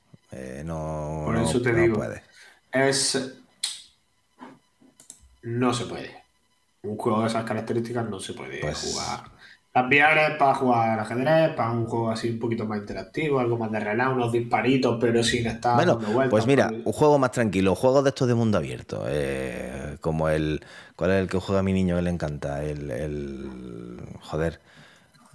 [0.64, 2.04] no, Por eso te digo,
[2.72, 3.34] es.
[5.48, 6.24] No se puede.
[6.84, 9.38] Un juego de esas características no se puede pues jugar
[9.86, 13.80] las para jugar ajedrez, para un juego así un poquito más interactivo, algo más de
[13.80, 18.10] relajo, unos disparitos, pero sin estar bueno, Pues mira, un juego más tranquilo, juegos de
[18.10, 19.06] estos de mundo abierto.
[19.08, 20.62] Eh, como el.
[20.96, 22.64] ¿Cuál es el que juega a mi niño que le encanta?
[22.64, 22.90] El.
[22.90, 24.60] el joder.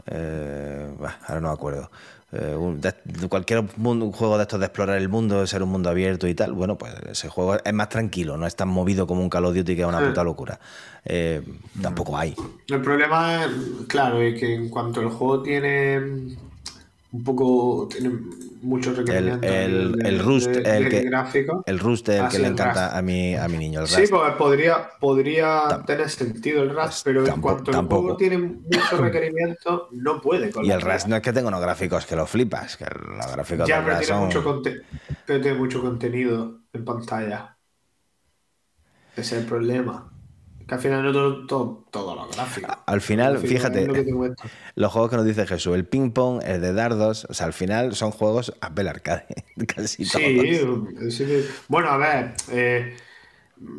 [0.07, 0.91] Eh,
[1.29, 1.91] ahora no me acuerdo.
[2.35, 2.57] Eh,
[3.29, 6.53] cualquier juego de estos de explorar el mundo, de ser un mundo abierto y tal,
[6.53, 9.55] bueno, pues ese juego es más tranquilo, no es tan movido como un Call of
[9.55, 10.59] Duty que es una puta locura.
[11.05, 11.43] Eh,
[11.83, 12.35] tampoco hay.
[12.69, 13.47] El problema,
[13.87, 16.37] claro, es que en cuanto el juego tiene
[17.13, 18.11] un poco tiene
[18.63, 19.51] muchos requerimientos.
[19.51, 21.63] El, el, Rust, el que, gráfico.
[21.67, 23.87] El Rust el que le encanta a mi, a mi niño.
[23.87, 28.39] Sí, pues podría, podría tener sentido el Rust, pues pero en cuanto el juego tiene
[28.39, 30.51] muchos requerimientos, no puede.
[30.63, 33.69] y el Rust no es que tenga unos gráficos que lo flipas, que los gráficos
[33.69, 34.63] ya, pero tiene, mucho
[35.27, 37.59] pero tiene mucho contenido en pantalla.
[39.15, 40.12] Ese es el problema
[40.73, 42.73] al final no todo, todo, lo gráfico.
[42.87, 43.87] Al final, fíjate,
[44.75, 47.53] los juegos que nos dice Jesús, el ping pong, el de dardos, o sea, al
[47.53, 49.27] final son juegos Apple Arcade,
[49.67, 51.15] casi todos.
[51.15, 52.97] Sí, bueno, a ver, eh,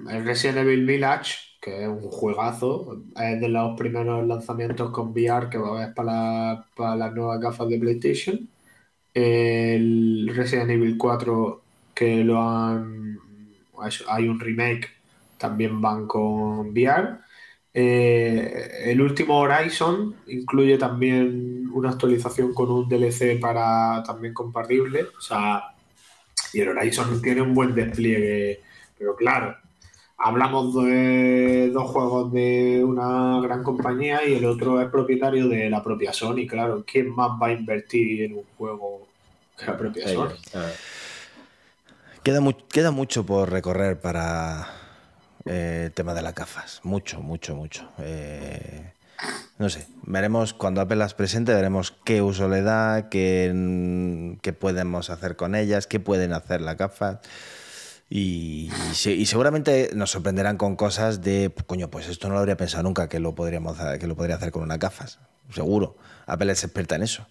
[0.10, 5.50] el Resident Evil Village, que es un juegazo, es de los primeros lanzamientos con VR
[5.50, 8.50] que va a haber para, para las nuevas gafas de PlayStation.
[9.16, 11.64] El Resident Evil 4,
[11.96, 13.20] que lo han.
[14.08, 15.03] Hay un remake
[15.44, 17.20] también van con VR.
[17.74, 25.08] Eh, el último Horizon incluye también una actualización con un DLC para también compartible.
[25.18, 25.76] O sea,
[26.54, 28.62] y el Horizon tiene un buen despliegue.
[28.98, 29.58] Pero claro,
[30.18, 35.84] hablamos de dos juegos de una gran compañía y el otro es propietario de la
[35.84, 36.48] propia Sony.
[36.48, 39.08] Claro, ¿quién más va a invertir en un juego
[39.58, 40.30] que la propia Sony?
[42.24, 42.40] Queda,
[42.72, 44.83] queda mucho por recorrer para
[45.46, 46.80] eh, el tema de las gafas.
[46.84, 47.90] Mucho, mucho, mucho.
[48.00, 48.92] Eh,
[49.58, 55.10] no sé, veremos cuando Apple las presente, veremos qué uso le da, qué, qué podemos
[55.10, 57.20] hacer con ellas, qué pueden hacer las gafas.
[58.10, 63.10] Y, seguramente nos sorprenderán con cosas de, coño, pues esto no lo habría pensado nunca
[63.10, 65.20] que lo, podríamos, que lo podría hacer con unas gafas.
[65.52, 65.96] Seguro.
[66.26, 67.26] Apple es experta en eso.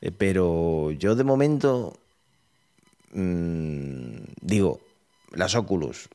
[0.00, 1.98] Eh, pero yo de momento
[3.12, 4.80] mm, digo,
[5.32, 6.08] las Oculus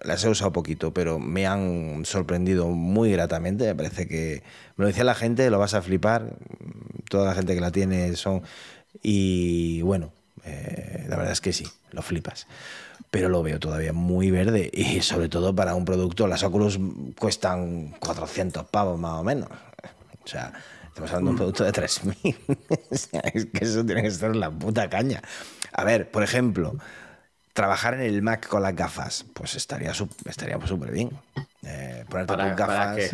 [0.00, 3.66] las he usado poquito, pero me han sorprendido muy gratamente.
[3.66, 4.42] Me parece que,
[4.76, 6.36] me lo decía la gente, lo vas a flipar.
[7.08, 8.42] Toda la gente que la tiene son...
[9.02, 10.12] Y bueno,
[10.44, 12.46] eh, la verdad es que sí, lo flipas.
[13.10, 16.78] Pero lo veo todavía muy verde y sobre todo para un producto, las Oculus
[17.18, 19.48] cuestan 400 pavos más o menos.
[20.24, 20.52] O sea,
[20.86, 22.36] estamos hablando de un producto de 3.000.
[23.34, 25.22] es que eso tiene que estar en la puta caña.
[25.72, 26.76] A ver, por ejemplo,
[27.58, 31.10] trabajar en el Mac con las gafas, pues estaría estaría súper bien.
[31.64, 33.10] Eh, ponerte tus gafas.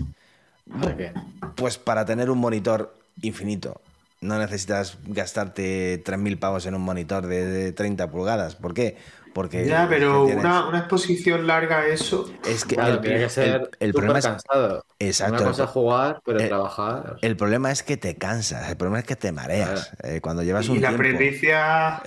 [0.83, 1.13] ¿Para qué?
[1.57, 3.81] Pues para tener un monitor infinito.
[4.21, 8.55] No necesitas gastarte 3.000 pavos en un monitor de 30 pulgadas.
[8.55, 8.99] ¿Por qué?
[9.35, 12.31] Porque ya, pero una, una, exposición larga eso.
[12.47, 14.87] Es que el, tiene que ser el, problema es cansado.
[15.01, 15.35] Exacto.
[15.35, 17.17] Una cosa es jugar, pero trabajar.
[17.21, 19.93] El problema es que te cansas, el problema es que te mareas.
[20.05, 21.05] Eh, cuando llevas un y la tiempo,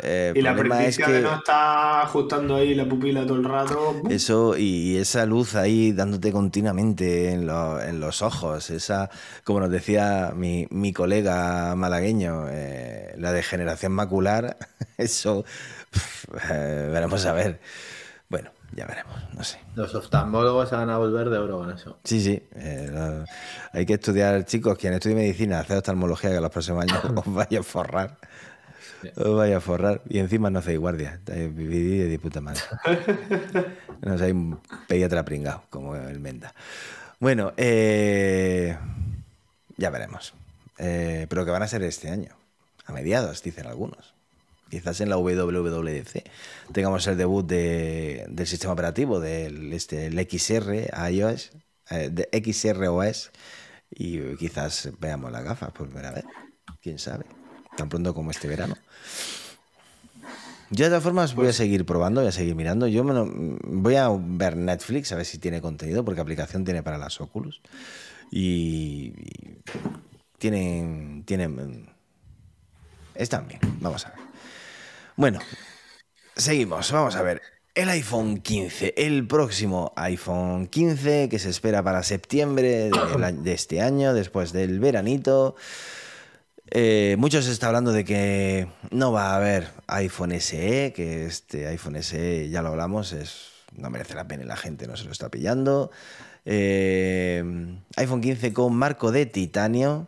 [0.01, 4.01] eh, y la presbicia de no estar ajustando ahí la pupila todo el rato.
[4.09, 9.09] Eso y esa luz ahí dándote continuamente en, en los ojos, esa,
[9.43, 14.57] como nos decía mi, mi colega malagueño, eh, la degeneración macular,
[14.97, 15.45] eso
[16.49, 17.59] eh, veremos a ver.
[18.29, 19.59] Bueno, ya veremos, no sé.
[19.75, 21.97] Los oftalmólogos se van a volver de oro con eso.
[22.03, 22.41] Sí, sí.
[22.55, 23.23] Eh,
[23.71, 27.59] hay que estudiar, chicos, quien estudie medicina, hacer oftalmología, que los próximos años os vaya
[27.59, 28.17] a forrar.
[29.15, 30.01] Os vaya a forrar.
[30.09, 31.19] Y encima no hacéis guardia.
[31.25, 32.61] Viví de puta madre.
[34.01, 36.53] No sé, un pediatra pringado, como el Menda.
[37.19, 38.77] Bueno, eh,
[39.77, 40.33] ya veremos.
[40.77, 42.36] pero que van a ser este año.
[42.87, 44.17] A mediados, dicen algunos
[44.69, 46.23] quizás en la WWDC
[46.71, 51.51] tengamos el debut del sistema operativo del este, el XR iOS,
[51.89, 53.31] eh, de XROS
[53.89, 56.25] y quizás veamos las gafas por primera vez.
[56.81, 57.25] Quién sabe,
[57.77, 58.75] tan pronto como este verano.
[60.69, 62.87] Yo de todas formas voy a pues seguir probando, voy a seguir mirando.
[62.87, 67.21] Yo voy a ver Netflix a ver si tiene contenido, porque aplicación tiene para las
[67.21, 67.61] Oculus.
[68.31, 69.61] Y, y
[70.37, 71.96] tienen, tienen...
[73.17, 74.19] Están bien, vamos a ver.
[75.15, 75.39] Bueno,
[76.35, 76.91] seguimos.
[76.91, 77.41] Vamos a ver.
[77.73, 84.13] El iPhone 15, el próximo iPhone 15 que se espera para septiembre de, este año,
[84.13, 85.55] después del veranito.
[86.69, 91.67] Eh, muchos se está hablando de que no va a haber iPhone SE, que este
[91.67, 95.05] iPhone SE, ya lo hablamos, es, no merece la pena y la gente no se
[95.05, 95.91] lo está pillando.
[96.45, 97.43] Eh,
[97.95, 100.07] iPhone 15 con marco de titanio,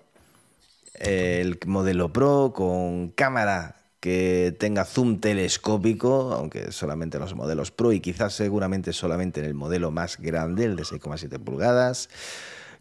[0.99, 7.91] el modelo Pro con cámara que tenga zoom telescópico, aunque solamente en los modelos Pro
[7.91, 12.09] y quizás seguramente solamente en el modelo más grande, el de 6,7 pulgadas,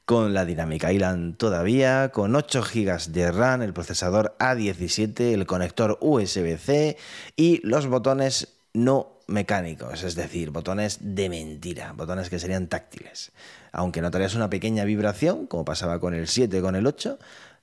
[0.05, 5.99] con la Dynamic Island todavía, con 8 GB de RAM, el procesador A17, el conector
[6.01, 6.97] USB-C
[7.37, 13.33] y los botones no mecánicos, es decir, botones de mentira, botones que serían táctiles.
[13.73, 17.19] Aunque notarías una pequeña vibración, como pasaba con el 7 con el 8,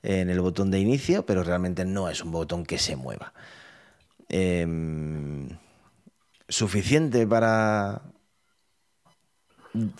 [0.05, 3.33] en el botón de inicio, pero realmente no es un botón que se mueva.
[4.29, 5.49] Em,
[6.47, 8.01] suficiente para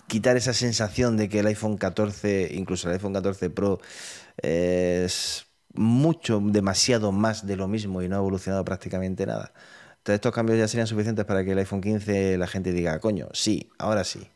[0.06, 3.80] quitar esa sensación de que el iPhone 14, incluso el iPhone 14 Pro,
[4.38, 9.52] es mucho, demasiado más de lo mismo y no ha evolucionado prácticamente nada.
[9.98, 13.28] Entonces estos cambios ya serían suficientes para que el iPhone 15 la gente diga, coño,
[13.32, 14.28] sí, ahora sí.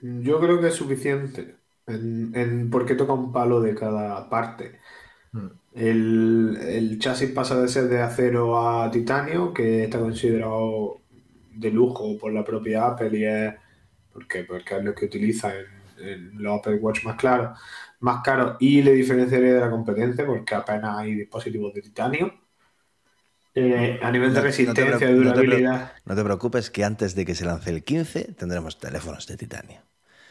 [0.00, 1.57] Yo creo que es suficiente
[1.88, 4.78] en, porque toca un palo de cada parte.
[5.32, 5.48] Hmm.
[5.74, 11.00] El, chasis pasa de ser de acero a titanio, que está considerado
[11.54, 13.54] de lujo por la propia Apple y es
[14.12, 15.52] porque, porque es lo que utiliza
[15.98, 17.58] en, los Apple Watch más claros,
[18.00, 22.34] más caro y le diferenciaría de la competencia porque apenas hay dispositivos de titanio.
[23.54, 25.92] Eh, a nivel de resistencia y durabilidad.
[26.04, 29.80] no te preocupes que antes de que se lance el 15 tendremos teléfonos de titanio.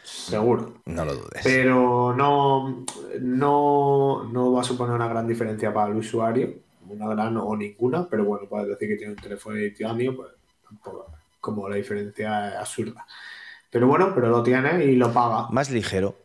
[0.08, 0.80] Seguro.
[0.86, 1.42] No lo dudes.
[1.44, 2.84] Pero no,
[3.20, 6.54] no, va a suponer una gran diferencia para el usuario,
[6.88, 10.30] una gran o ninguna, pero bueno, puedes decir que tiene un teléfono de titanio, pues
[11.40, 13.06] como la diferencia es absurda.
[13.70, 15.48] Pero bueno, pero lo tiene y lo paga.
[15.50, 16.16] Más ligero.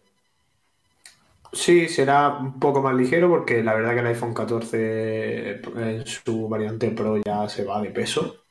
[1.52, 6.48] Sí, será un poco más ligero porque la verdad que el iPhone 14 en su
[6.50, 8.44] variante Pro ya se va de peso.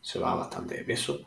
[0.00, 1.20] Se va bastante de peso.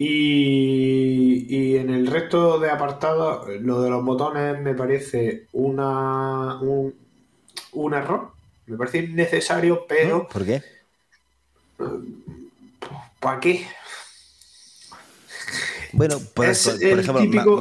[0.00, 8.30] Y, en el resto de apartados, lo de los botones me parece una, un, error.
[8.66, 10.28] Me parece innecesario, pero.
[10.28, 10.62] ¿Por qué?
[13.18, 13.66] ¿Para qué?
[15.92, 17.60] Bueno, por, ejemplo,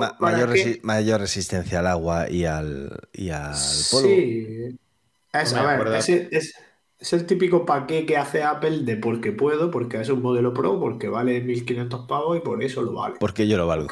[0.83, 3.55] mayor, resistencia al agua y al, y al
[3.89, 4.09] polvo.
[4.09, 4.77] Sí.
[5.33, 6.53] Es, a ver, es, es
[6.99, 11.07] el típico paquete que hace Apple de porque puedo, porque es un modelo Pro, porque
[11.07, 13.15] vale 1500 pavos y por eso lo vale.
[13.19, 13.87] Porque yo lo valgo.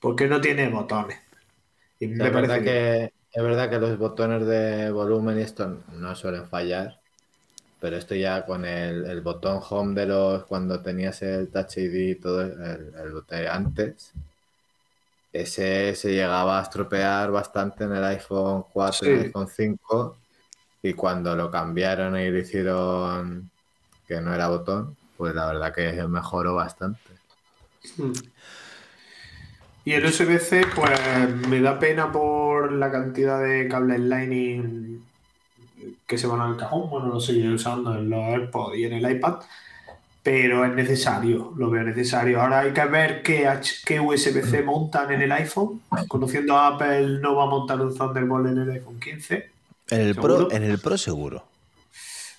[0.00, 1.18] Porque no, tiene botones.
[1.98, 7.00] es, verdad que, es verdad que los botones de volumen y esto no suelen fallar.
[7.80, 12.14] Pero esto ya con el, botón home de los cuando tenías el Touch ID y
[12.16, 14.12] todo el, el botón antes,
[15.32, 20.19] ese se llegaba a estropear bastante en el iPhone 4 y el iPhone 5
[20.82, 23.50] y cuando lo cambiaron y lo hicieron
[24.06, 27.00] que no era botón, pues la verdad que mejoró bastante.
[27.96, 28.12] Hmm.
[29.84, 35.02] Y el USB-C, pues me da pena por la cantidad de cables Lightning
[36.06, 36.90] que se van al cajón.
[36.90, 39.36] Bueno, lo seguiré usando en los AirPods y en el iPad,
[40.22, 42.40] pero es necesario, lo veo necesario.
[42.40, 43.48] Ahora hay que ver qué,
[43.86, 45.82] qué USB-C montan en el iPhone.
[46.08, 49.59] Conociendo a Apple, no va a montar un Thunderbolt en el iPhone 15
[49.90, 51.44] en el, Pro, en el Pro seguro.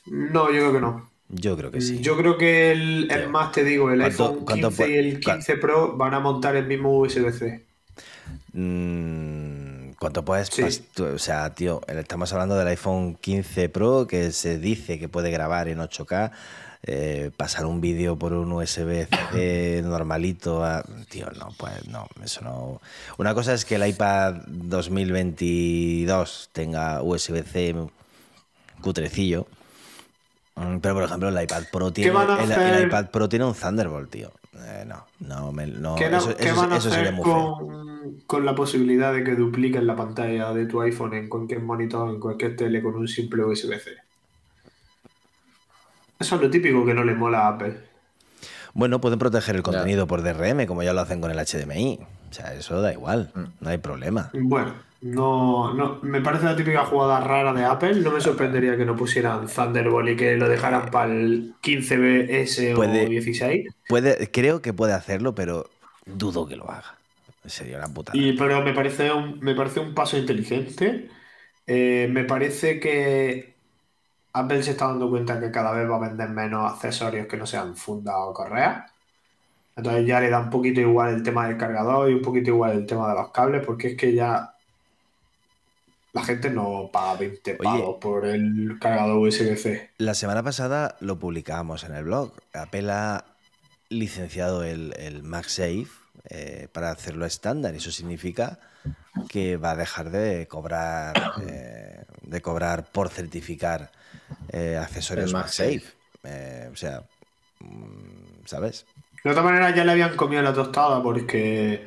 [0.06, 1.12] No, yo creo que no.
[1.30, 2.00] Yo creo que sí.
[2.02, 6.14] Yo creo que el, más te digo, el iPhone 15 y el 15 Pro van
[6.14, 7.64] a montar el mismo USB-C.
[8.54, 10.50] Mm, ¿Cuánto puedes?
[11.00, 15.70] O sea, tío, estamos hablando del iPhone 15 Pro que se dice que puede grabar
[15.70, 16.32] en 8K.
[16.84, 20.64] Eh, pasar un vídeo por un USB-C normalito,
[21.10, 22.82] tío, no, pues no, eso no.
[23.20, 27.76] Una cosa es que el iPad 2022 tenga USB-C
[28.82, 29.46] cutrecillo,
[30.56, 34.32] mm, pero por ejemplo el iPad Pro tiene, el, iPad Pro tiene un Thunderbolt, tío.
[34.56, 39.36] Eh, no, no, no, ¿Qué, eso, van a hacer con, con, la posibilidad de que
[39.36, 43.46] dupliquen la pantalla de tu iPhone en cualquier monitor, en cualquier tele con un simple
[43.46, 44.11] USB-C?
[46.22, 47.78] Eso es lo típico que no le mola a Apple.
[48.74, 52.00] Bueno, pueden proteger el contenido por DRM, como ya lo hacen con el HDMI.
[52.30, 53.44] O sea, eso da igual, mm.
[53.60, 54.30] no hay problema.
[54.34, 57.96] Bueno, no, no, me parece la típica jugada rara de Apple.
[57.96, 63.10] No me sorprendería que no pusieran Thunderbolt y que lo dejaran para el 15BS o
[63.10, 63.68] 16.
[63.90, 65.70] Puede, creo que puede hacerlo, pero
[66.06, 67.00] dudo que lo haga.
[67.46, 68.12] Sería una puta.
[68.14, 71.10] Y, pero me parece un, me parece un paso inteligente.
[71.66, 73.56] Eh, me parece que
[74.34, 77.46] Apple se está dando cuenta que cada vez va a vender menos accesorios que no
[77.46, 78.88] sean funda o correa.
[79.76, 82.72] Entonces ya le da un poquito igual el tema del cargador y un poquito igual
[82.74, 84.54] el tema de los cables, porque es que ya
[86.14, 89.92] la gente no paga 20 pavos por el cargador USB-C.
[89.98, 92.34] La semana pasada lo publicábamos en el blog.
[92.54, 93.26] Apple ha
[93.90, 95.88] licenciado el, el MagSafe
[96.30, 97.76] eh, para hacerlo estándar.
[97.76, 98.60] Eso significa
[99.30, 103.92] que va a dejar de cobrar, eh, de cobrar por certificar
[104.50, 105.84] eh, accesorios MagSafe.
[106.24, 107.04] Eh, o sea,
[107.60, 108.86] mm, ¿sabes?
[109.24, 111.86] De otra manera ya le habían comido la tostada porque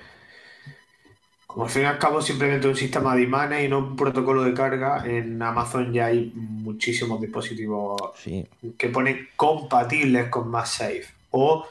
[1.54, 4.42] como al fin y al cabo simplemente un sistema de imanes y no un protocolo
[4.42, 8.00] de carga, en Amazon ya hay muchísimos dispositivos
[8.76, 11.06] que ponen compatibles con MagSafe.
[11.30, 11.64] O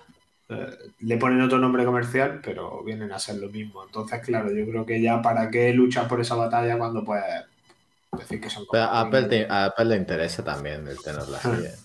[0.47, 0.67] eh,
[1.01, 3.83] le ponen otro nombre comercial, pero vienen a ser lo mismo.
[3.83, 7.25] Entonces, claro, yo creo que ya para qué luchar por esa batalla cuando puedes
[8.19, 11.49] decir que son pero a Apple, a Apple le interesa también el tenerla así.
[11.49, 11.75] ¿eh?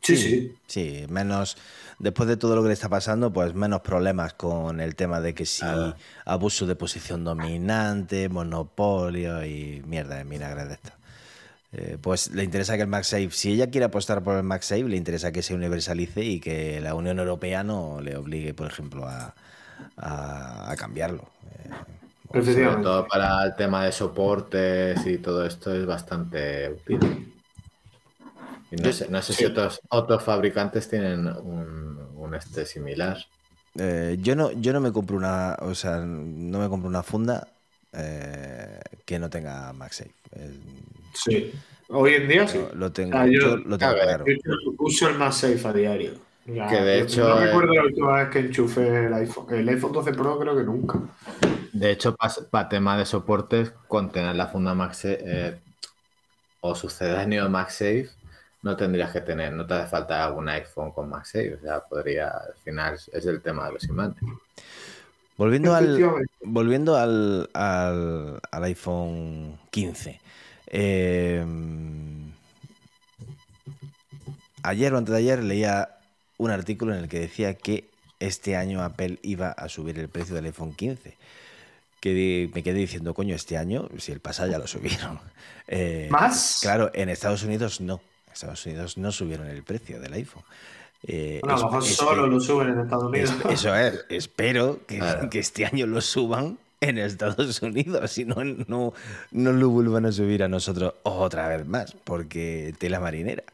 [0.00, 0.56] Sí, sí.
[0.66, 1.56] Sí, menos
[1.98, 5.34] después de todo lo que le está pasando, pues menos problemas con el tema de
[5.34, 5.64] que si
[6.24, 10.90] abuso de posición dominante, monopolio y mierda de vinagre de esto.
[11.72, 14.96] Eh, pues le interesa que el MagSafe, si ella quiere apostar por el MagSafe, le
[14.96, 19.34] interesa que se universalice y que la Unión Europea no le obligue, por ejemplo, a,
[20.78, 21.28] cambiarlo.
[21.44, 21.70] Eh,
[22.32, 27.28] sobre todo para el tema de soportes y todo esto es bastante útil
[28.70, 33.16] no sé, no sé si otros, otros fabricantes tienen un, este similar.
[33.78, 37.48] Eh, yo no, yo no me compro una, o sea, no me compro una funda
[37.92, 40.12] eh, que no tenga MagSafe.
[41.14, 41.52] sí.
[41.90, 42.60] Hoy en día sí.
[42.74, 44.24] Lo tengo, ah, yo, lo tengo claro.
[44.76, 46.12] uso el MagSafe a diario.
[46.44, 47.26] que de hecho.
[47.26, 49.46] No recuerdo la última vez que enchufé el iPhone.
[49.54, 51.00] El iPhone 12 Pro creo que nunca.
[51.78, 52.16] De hecho,
[52.50, 55.60] para, tema de soportes, con tener la funda MagSafe eh,
[56.60, 58.10] o sucedáneo MagSafe,
[58.62, 62.30] no tendrías que tener, no te hace falta algún iPhone con MagSafe, o sea, podría,
[62.30, 64.16] al final es el tema de los imanes.
[65.36, 70.20] Volviendo al, volviendo al, al, iPhone 15.
[70.66, 72.32] Em,
[74.64, 75.96] ayer o antes de ayer leía
[76.38, 80.34] un artículo en el que decía que este año Apple iba a subir el precio
[80.34, 81.16] del iPhone 15.
[82.00, 85.20] Que me quedé diciendo, coño, este año, si el pasado ya lo subieron.
[85.70, 86.60] Eh, ¿Más?
[86.62, 88.00] Claro, en Estados Unidos no.
[88.32, 90.42] Estados Unidos no subieron el precio del iPhone.
[91.06, 93.34] Eh, a lo mejor solo lo suben en Estados Unidos.
[93.50, 95.00] eso es, espero que,
[95.38, 98.92] este año lo suban en Estados Unidos, si no, no,
[99.30, 103.44] no lo vuelvan a subir a nosotros otra vez más, porque tela marinera.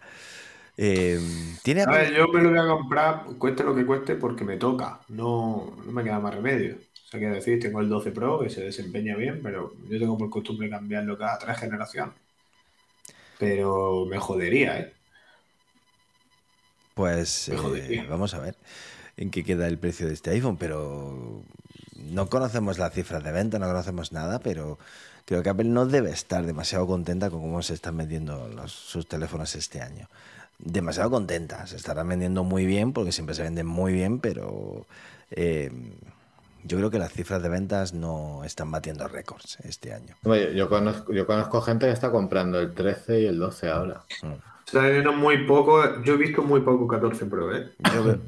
[0.77, 1.21] Eh,
[1.63, 4.57] ¿tiene a ver, yo me lo voy a comprar, cueste lo que cueste, porque me
[4.57, 6.77] toca, no, no me queda más remedio.
[7.19, 10.69] Quiero decir, tengo el 12 Pro que se desempeña bien, pero yo tengo por costumbre
[10.69, 12.15] cambiarlo cada tres generaciones
[13.39, 14.93] pero me jodería, ¿eh?
[16.95, 18.57] Pues eh, vamos a ver
[19.17, 21.43] en qué queda el precio de este iPhone, pero
[21.97, 24.79] no conocemos las cifras de venta, no conocemos nada, pero
[25.25, 29.57] creo que Apple no debe estar demasiado contenta con cómo se están vendiendo sus teléfonos
[29.57, 30.09] este año.
[30.59, 34.87] Demasiado contenta, se estarán vendiendo muy bien porque siempre se venden muy bien, pero
[35.33, 35.73] eh,
[36.65, 40.17] yo creo que las cifras de ventas no están batiendo récords este año.
[40.55, 44.03] yo, conozco, yo conozco gente que está comprando el 13 y el 12 ahora.
[44.23, 45.19] Mm.
[45.19, 46.03] Muy poco.
[46.03, 47.71] Yo he visto muy poco 14 Pro, ¿eh?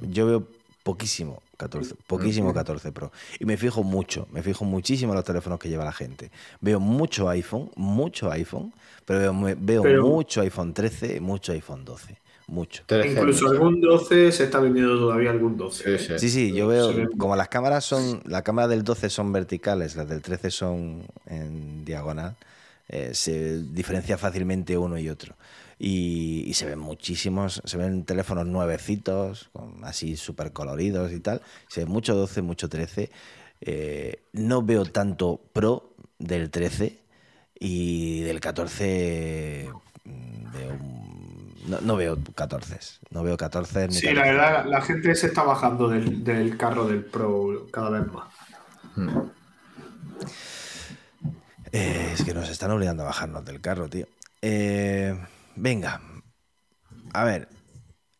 [0.03, 0.47] Yo veo,
[0.82, 3.11] poquísimo 14, poquísimo 14 Pro.
[3.41, 6.30] Y me fijo mucho, me fijo muchísimo en los teléfonos que lleva la gente.
[6.61, 8.72] Veo mucho iPhone, mucho iPhone,
[9.07, 12.84] pero veo, veo mucho iPhone 13, mucho iPhone 12 mucho.
[13.05, 16.18] Incluso algún 12 se está vendiendo todavía algún 12.
[16.18, 20.09] Sí, sí, yo veo, como las cámaras son, la cámara del 12 son verticales, las
[20.09, 22.36] del 13 son en diagonal,
[22.88, 25.34] eh, se diferencia fácilmente uno y otro.
[25.78, 29.51] Y, se ven muchísimos, se ven teléfonos nuevecitos,
[29.82, 31.42] así súper coloridos y tal.
[31.68, 33.11] Se ve mucho 12, mucho 13.
[33.61, 36.99] Eh, no veo tanto Pro del 13
[37.59, 39.68] y del 14
[40.05, 41.05] mm, de un
[41.66, 42.78] no, veo 14.
[43.10, 43.90] No veo 14.
[43.90, 48.28] sí, la verdad, la gente se está bajando del, carro del Pro cada vez más.
[48.94, 49.30] Hmm.
[51.72, 54.06] Eh, es que nos están obligando a bajarnos del carro, tío.
[54.40, 55.18] Eh,
[55.56, 56.00] venga.
[57.12, 57.48] A ver.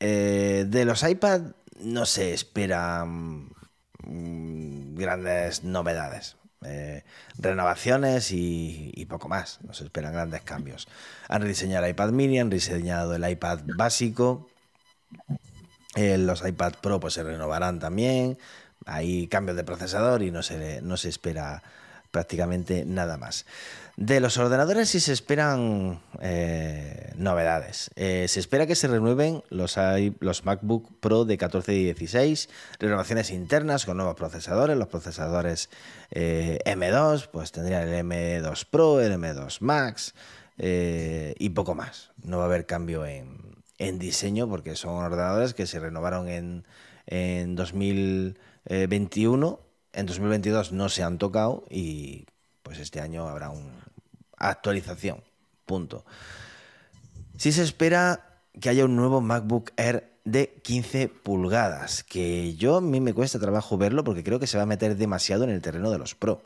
[0.01, 3.49] Eh, de los iPad no se esperan
[4.05, 6.37] mm, grandes novedades.
[6.65, 7.05] Eh,
[7.39, 9.61] renovaciones y, poco más.
[9.63, 10.89] Nos esperan grandes cambios.
[11.29, 14.49] Han rediseñado el iPad mini, han rediseñado el iPad básico.
[15.95, 18.39] Eh, los iPad Pro pues, se renovarán también.
[18.85, 21.63] Hay cambios de procesador y no se, no se espera
[22.11, 23.47] prácticamente nada más.
[23.97, 27.91] De los ordenadores sí se esperan eh, novedades.
[27.97, 29.79] Eh, se espera que se renueven los,
[30.21, 35.71] los MacBook Pro de 14 y 16, renovaciones internas con nuevos procesadores, los procesadores
[36.11, 40.15] eh, M2, pues tendrían el M2 Pro, el M2 Max
[40.59, 42.11] y poco más.
[42.23, 46.67] No va a haber cambio en, diseño porque son ordenadores que se renovaron en,
[47.07, 49.61] en 2021,
[49.95, 52.27] en 2022 no se han tocado y
[52.63, 53.86] pues este año habrá una
[54.37, 55.23] actualización.
[55.65, 56.05] Punto.
[57.37, 62.81] Sí se espera que haya un nuevo MacBook Air de 15 pulgadas, que yo a
[62.81, 65.61] mí me cuesta trabajo verlo porque creo que se va a meter demasiado en el
[65.61, 66.43] terreno de los Pro.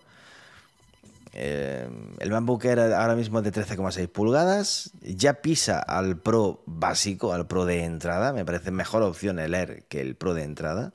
[1.33, 1.89] Eh,
[2.19, 7.47] el MacBook Air ahora mismo es de 13,6 pulgadas, ya pisa al Pro básico, al
[7.47, 10.93] Pro de entrada, me parece mejor opción el Air que el Pro de entrada,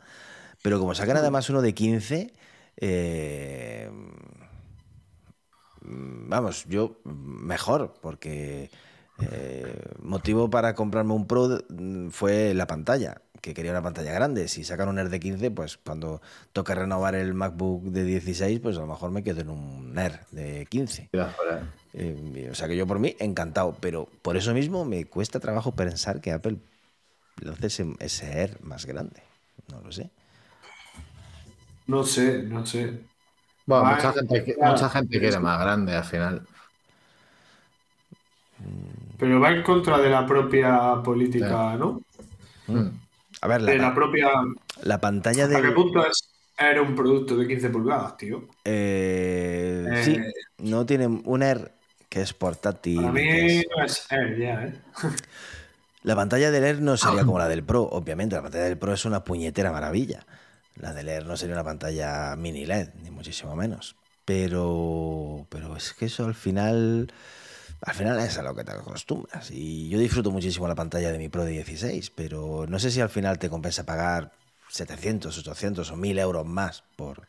[0.61, 2.33] pero como sacan además uno de 15,
[2.77, 3.89] eh,
[5.87, 8.69] vamos, yo mejor, porque
[9.19, 14.47] eh, motivo para comprarme un Pro mm, fue la pantalla, que quería una pantalla grande.
[14.47, 16.21] Si sacan un Air de 15, pues cuando
[16.51, 20.19] toque renovar el MacBook de 16, pues a lo mejor me quedo en un Air
[20.31, 21.09] de 15.
[21.93, 25.71] Eh, o sea que yo por mí encantado, pero por eso mismo me cuesta trabajo
[25.71, 26.57] pensar que Apple
[27.39, 29.21] lance ese, ese Air más grande.
[29.71, 30.09] No lo sé.
[31.87, 32.99] No sé, no sé.
[33.65, 36.47] Bueno, mucha gente, mucha gente quiere más grande al final.
[39.17, 42.01] Pero va en contra de la propia política, ¿no?
[42.67, 42.87] Mm.
[43.41, 44.29] A ver, la, de la propia.
[44.83, 45.57] La pantalla de.
[45.57, 48.45] ¿A qué punto es, era un producto de 15 pulgadas, tío?
[48.63, 50.17] Eh, eh, sí,
[50.59, 51.73] no tiene un Air
[52.09, 53.01] que es portátil.
[53.01, 54.73] Para mí no es Air ya, ¿eh?
[56.03, 58.35] La pantalla del Air no sería como la del Pro, obviamente.
[58.35, 60.25] La pantalla del Pro es una puñetera maravilla.
[60.75, 63.95] La del Air no sería una pantalla mini LED, ni muchísimo menos.
[64.25, 67.11] Pero, pero es que eso al final
[67.81, 69.51] al final es a lo que te acostumbras.
[69.51, 73.01] Y yo disfruto muchísimo la pantalla de mi Pro de 16, pero no sé si
[73.01, 74.31] al final te compensa pagar
[74.69, 77.27] 700, 800 o 1000 euros más por,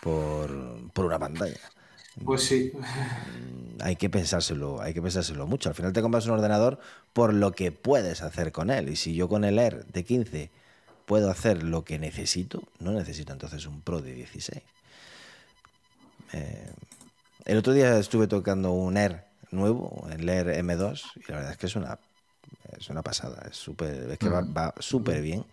[0.00, 0.50] por,
[0.96, 1.60] una pantalla.
[2.24, 2.72] Pues sí.
[2.74, 5.68] Mm, hay que pensárselo, hay que pensárselo mucho.
[5.68, 6.78] Al final te compras un ordenador
[7.12, 8.88] por lo que puedes hacer con él.
[8.88, 10.50] Y si yo con el Air de 15
[11.06, 14.62] puedo hacer lo que necesito, no necesito entonces un Pro de 16.
[16.32, 16.72] Eh,
[17.44, 21.58] el otro día estuve tocando un Air nuevo, en leer M2, y la verdad es
[21.58, 21.98] que es una,
[22.78, 24.54] es una pasada, es, súper es que va, mm.
[24.56, 25.44] va súper bien.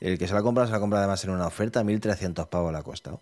[0.00, 2.78] El que se la compra, se la compra además en una oferta, 1.300 pavos le
[2.78, 3.20] ha costado.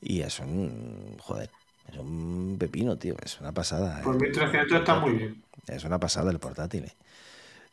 [0.00, 1.50] Y es un, joder,
[1.90, 4.02] es un pepino, tío, es una pasada.
[4.02, 5.42] Por 1.300 está muy bien.
[5.66, 6.84] Es una pasada el portátil.
[6.84, 6.94] Eh.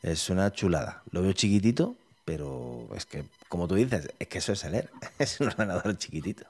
[0.02, 1.02] Es una chulada.
[1.12, 5.40] Lo veo chiquitito, pero es que, como tú dices, es que eso es el es
[5.40, 6.44] un ordenador chiquitito.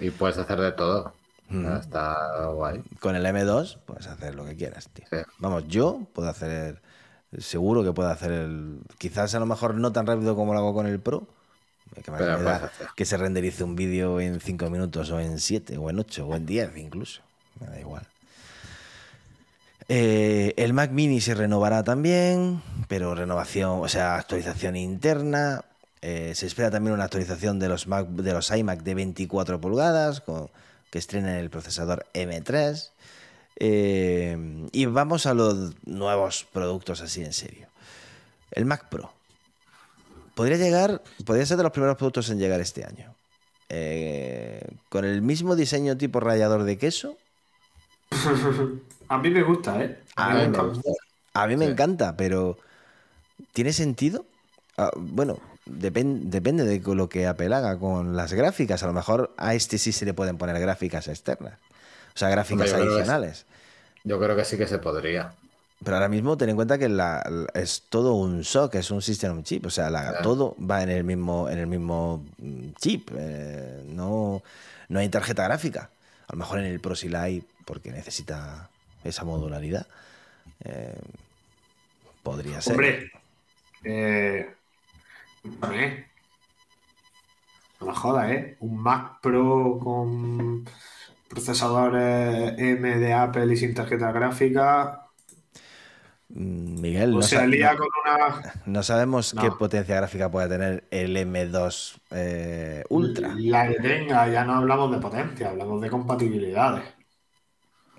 [0.00, 1.12] Y puedes hacer de todo.
[1.50, 2.82] Está guay.
[2.98, 5.06] Con el M2 puedes hacer lo que quieras, tío.
[5.38, 6.80] Vamos, yo puedo hacer.
[7.38, 8.80] Seguro que puedo hacer el.
[8.96, 11.26] Quizás a lo mejor no tan rápido como lo hago con el Pro.
[12.96, 16.36] Que, se renderice un vídeo en 5 minutos o en 7 o en 8 o
[16.36, 17.20] en 10 incluso.
[17.60, 18.06] Me da igual.
[19.88, 25.64] Eh, el Mac Mini se renovará también, pero renovación, o sea, actualización interna.
[26.00, 30.20] Eh, se espera también una actualización de los, Mac, de los iMac de 24 pulgadas,
[30.20, 30.50] con
[30.90, 32.90] que estrenen el procesador M3.
[33.56, 37.68] Eh, y vamos a los nuevos productos así en serio.
[38.50, 39.12] El Mac Pro.
[40.34, 43.14] Podría llegar, podría ser de los primeros productos en llegar este año.
[44.90, 47.16] Con el mismo diseño tipo rallador de queso.
[49.08, 49.98] a mí me gusta, ¿eh?
[50.16, 50.28] A,
[51.46, 52.58] mí, me, encanta, pero
[53.52, 54.26] ¿tiene sentido?
[54.76, 58.82] Ah, bueno, depende de lo que Apple haga con las gráficas.
[58.82, 61.54] A lo mejor a este sí se le pueden poner gráficas externas.
[62.14, 63.46] O sea, gráficas adicionales.
[64.04, 65.34] yo creo que sí que se podría.
[65.84, 66.88] Pero ahora mismo ten en cuenta que
[67.54, 69.66] es todo un SOC, es un System Chip.
[69.66, 72.24] O sea, todo va en el mismo, en el mismo
[72.76, 73.10] chip.
[73.16, 74.42] Eh, no,
[74.88, 75.90] no hay tarjeta gráfica.
[76.28, 78.70] A lo mejor en el Pro sí la hay porque necesita
[79.04, 79.86] esa modularidad.
[80.64, 80.98] Eh,
[82.22, 82.72] podría ser.
[82.72, 83.12] Hombre,
[83.84, 84.54] eh,
[87.80, 88.56] no me joda, ¿eh?
[88.60, 90.64] Un Mac Pro con
[91.28, 95.08] procesadores M de Apple y sin tarjeta gráfica.
[96.28, 97.20] Mm, Miguel, no,
[98.66, 103.34] no sabemos qué potencia gráfica puede tener el M2 eh, Ultra.
[103.36, 106.84] La que tenga, ya no hablamos de potencia, hablamos de compatibilidades.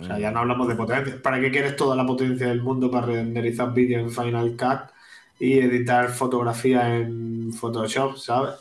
[0.03, 1.21] O sea, ya no hablamos de potencia.
[1.21, 4.91] ¿Para qué quieres toda la potencia del mundo para renderizar vídeo en Final Cut
[5.39, 8.55] y editar fotografía en Photoshop, ¿sabes?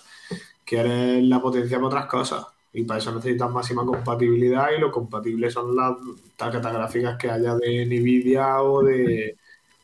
[0.64, 2.46] Quieres la potencia para otras cosas.
[2.72, 5.96] Y para eso necesitas máxima compatibilidad y lo compatible son las
[6.36, 9.36] tarjetas gráficas que haya de Nvidia o de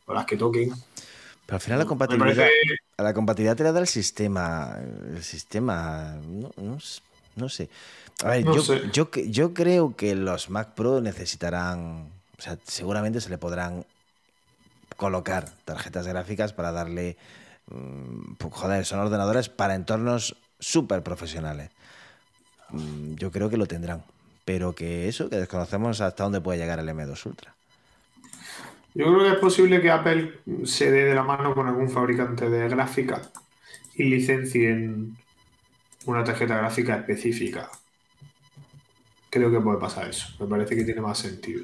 [0.06, 0.70] las que toquen.
[1.44, 2.46] Pero al final la compatibilidad,
[2.96, 4.78] la compatibilidad te la da el sistema.
[5.14, 6.16] El sistema,
[7.36, 7.68] no, sé.
[8.24, 13.30] A ver, yo, yo, yo creo que los Mac Pro necesitarán, o sea, seguramente se
[13.30, 13.84] le podrán
[14.96, 17.16] colocar tarjetas gráficas para darle...
[17.70, 21.70] Mm, joder, son ordenadores para entornos súper profesionales.
[22.70, 24.02] Mm, yo creo que lo tendrán.
[24.44, 27.54] Pero que eso, que desconocemos hasta dónde puede llegar el M2 Ultra.
[28.94, 32.48] Yo creo que es posible que Apple se dé de la mano con algún fabricante
[32.50, 33.22] de gráfica
[33.94, 35.16] y licencien
[36.06, 37.70] una tarjeta gráfica específica.
[39.38, 40.26] Creo que puede pasar eso.
[40.40, 41.62] Me parece que tiene más sentido.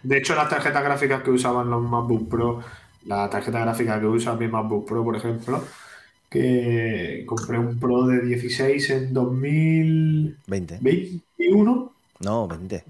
[0.00, 2.60] De hecho, las tarjetas gráficas que usaban los MacBook Pro,
[3.06, 5.64] la tarjeta gráfica que usa mi MacBook Pro, por ejemplo,
[6.30, 10.78] que compré un Pro de 16 en 2020.
[10.80, 11.92] 21.
[12.20, 12.84] No, 20.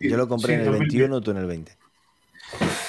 [0.00, 1.72] Yo lo compré en el 21, tú en el 20.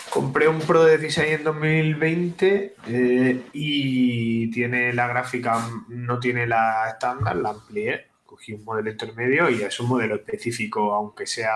[0.10, 6.92] Compré un Pro de 16 en 2020 eh, y tiene la gráfica, no tiene la
[6.92, 8.07] estándar, la amplié.
[8.38, 11.56] Cogí un modelo intermedio y es un modelo específico, aunque sea.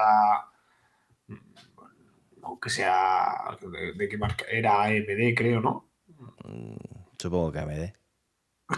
[2.42, 3.56] Aunque sea.
[3.96, 4.46] ¿De, qué marca?
[4.50, 5.92] Era AMD, creo, ¿no?
[6.44, 6.76] Mm,
[7.20, 7.94] supongo que AMD.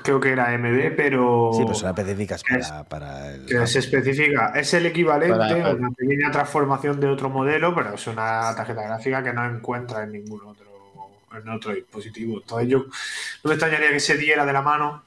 [0.04, 1.52] Creo que era AMD, pero.
[1.54, 2.44] Sí, pues son específicas
[2.90, 3.50] para, el.
[3.50, 4.52] es específica.
[4.54, 9.24] Es el equivalente a una pequeña transformación de otro modelo, pero es una tarjeta gráfica
[9.24, 12.40] que no encuentra en ningún otro, en otro dispositivo.
[12.42, 15.06] Entonces, yo no me extrañaría que se diera de la mano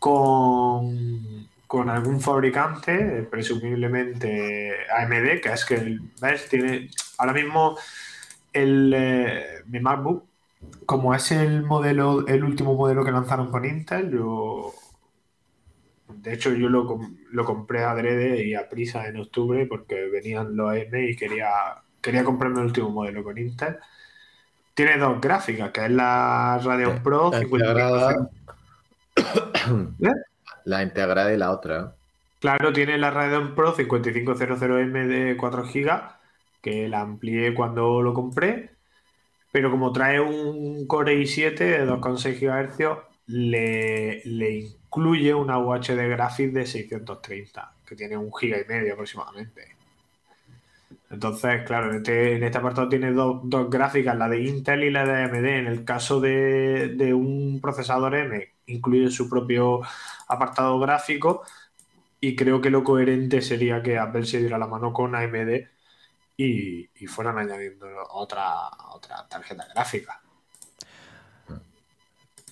[0.00, 6.48] con, con algún fabricante, presumiblemente AMD, que es que, ¿ves?
[6.48, 6.90] Tiene.
[7.18, 7.78] Ahora mismo,
[8.52, 10.28] el, eh, mi MacBook
[10.86, 14.74] como es el modelo, el último modelo que lanzaron con Intel, yo
[16.08, 16.98] de hecho yo lo,
[17.30, 21.50] lo compré a Drede y a prisa en octubre porque venían los AM y quería,
[22.00, 23.76] quería comprarme el último modelo con Intel.
[24.74, 28.30] Tiene dos gráficas, que es la Radeon Pro la integrada,
[29.16, 30.12] ¿Eh?
[30.68, 31.94] La integrada y la otra.
[32.40, 36.02] Claro, tiene la Radeon Pro 5500M de 4 GB,
[36.62, 38.78] que la amplié cuando lo compré
[39.50, 46.54] pero como trae un Core i7 de 2,6 GHz, le, le incluye una UHD Graphics
[46.54, 49.77] de 630, que tiene un giga y medio aproximadamente.
[51.10, 53.40] Entonces, claro, en este, en este apartado tiene dos,
[53.70, 55.46] gráficas, la de Intel y la de AMD.
[55.46, 59.80] En el caso de, de un procesador M, incluye su propio
[60.28, 61.42] apartado gráfico
[62.20, 65.68] y creo que lo coherente sería que Apple se diera la mano con AMD
[66.36, 70.22] y, fueran añadiendo otra, otra tarjeta gráfica.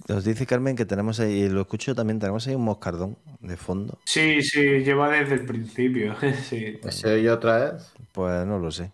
[0.09, 3.99] Nos dice Carmen que tenemos ahí, lo escucho también, tenemos ahí un moscardón de fondo.
[4.05, 6.17] Sí, sí, lleva desde el principio.
[6.49, 6.79] sí.
[6.89, 7.93] ¿Se oye otra vez?
[8.13, 8.93] Pues no lo sé.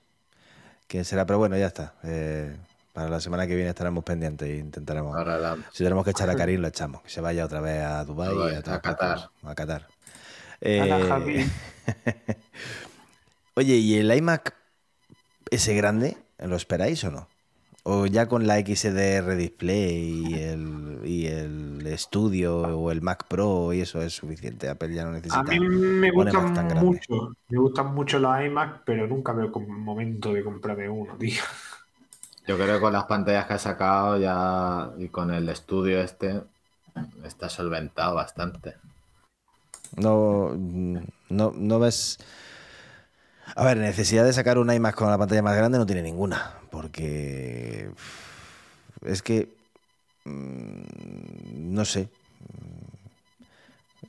[0.87, 1.27] ¿Quién será?
[1.27, 1.95] Pero bueno, ya está.
[2.05, 2.57] Eh,
[2.93, 5.17] para la semana que viene estaremos pendientes e intentaremos.
[5.73, 7.03] Si tenemos que echar a Karim, lo echamos.
[7.03, 9.31] Que se vaya otra vez a Dubái y a, a, Qatar.
[9.43, 9.89] A Qatar.
[10.61, 11.47] Eh,
[13.55, 14.55] oye, ¿y el iMac
[15.51, 17.29] ese grande, ¿lo esperáis o no?
[17.85, 23.73] ¿O ya con la XDR Display y el, y el estudio o el Mac Pro
[23.73, 24.69] y eso es suficiente?
[24.69, 25.41] Apple ya no necesita.
[25.41, 30.33] A mí me gustan mucho, me gustan mucho los iMac, pero nunca veo como momento
[30.33, 31.43] de comprarme uno, tío.
[32.47, 36.41] Yo creo que con las pantallas que ha sacado ya y con el estudio este
[37.25, 38.77] está solventado bastante.
[39.97, 42.19] No, no, no ves
[43.55, 46.59] a ver, necesidad de sacar un iMac con la pantalla más grande no tiene ninguna,
[46.71, 47.91] porque
[49.05, 49.49] es que
[50.25, 52.09] mm, no sé.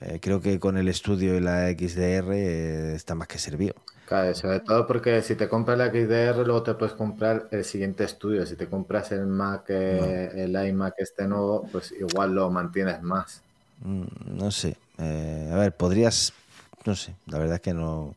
[0.02, 3.76] Eh, creo que con el estudio y la XDR eh, está más que servido.
[4.06, 8.04] Claro, sobre todo porque si te compras la XDR, luego te puedes comprar el siguiente
[8.04, 8.46] estudio.
[8.46, 13.42] Si te compras el Mac, eh, el iMac este nuevo, pues igual lo mantienes más.
[13.82, 14.04] Mm,
[14.38, 14.76] no sé.
[14.98, 16.34] a ver, podrías.
[16.86, 18.14] No sé, la verdad es que no.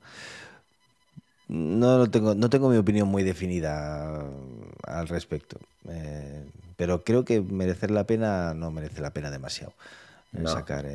[1.48, 4.24] No tengo, no tengo mi opinión muy definida
[4.82, 5.58] al respecto.
[5.88, 6.44] Eh,
[6.76, 9.72] pero creo que merecer la pena no merece la pena demasiado.
[10.36, 10.86] Eh, sacar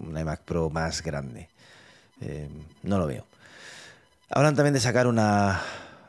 [0.00, 1.48] un iMac Pro más grande.
[2.20, 2.48] Eh,
[2.82, 3.24] no lo veo.
[4.30, 5.60] Hablan también de sacar una,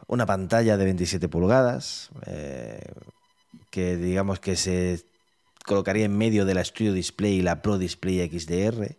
[0.08, 2.10] una pantalla de 27 pulgadas.
[3.72, 5.03] que digamos que se
[5.66, 8.95] colocaría en medio de la Studio Display y la Pro Display XDR.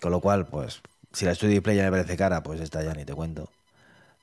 [0.00, 0.80] Con lo cual, pues,
[1.12, 3.48] si la Studio Display ya me parece cara, pues esta ya ni te cuento.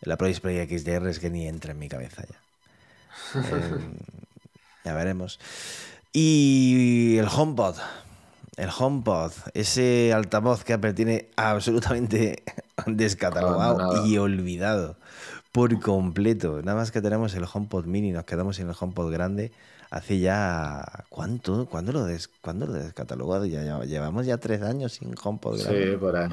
[0.02, 2.42] La Pro Display XDR es que ni entra en mi cabeza ya.
[3.36, 3.80] Eh,
[4.86, 5.40] ya veremos.
[6.14, 7.76] Y el HomePod.
[8.56, 12.44] El HomePod, ese altavoz que Apple tiene absolutamente
[12.88, 14.98] descatalogado y olvidado
[15.52, 16.62] por completo.
[16.64, 19.52] Nada más que tenemos el HomePod mini, nos quedamos en el HomePod grande.
[19.90, 21.06] Hace ya.
[21.10, 21.66] ¿Cuánto?
[21.68, 22.28] ¿Cuándo lo, des...
[22.28, 23.46] ¿Cuándo lo descatalogado?
[23.46, 25.92] Ya, llevamos ya tres años sin HomePod grande.
[25.92, 26.30] Sí, por ahí.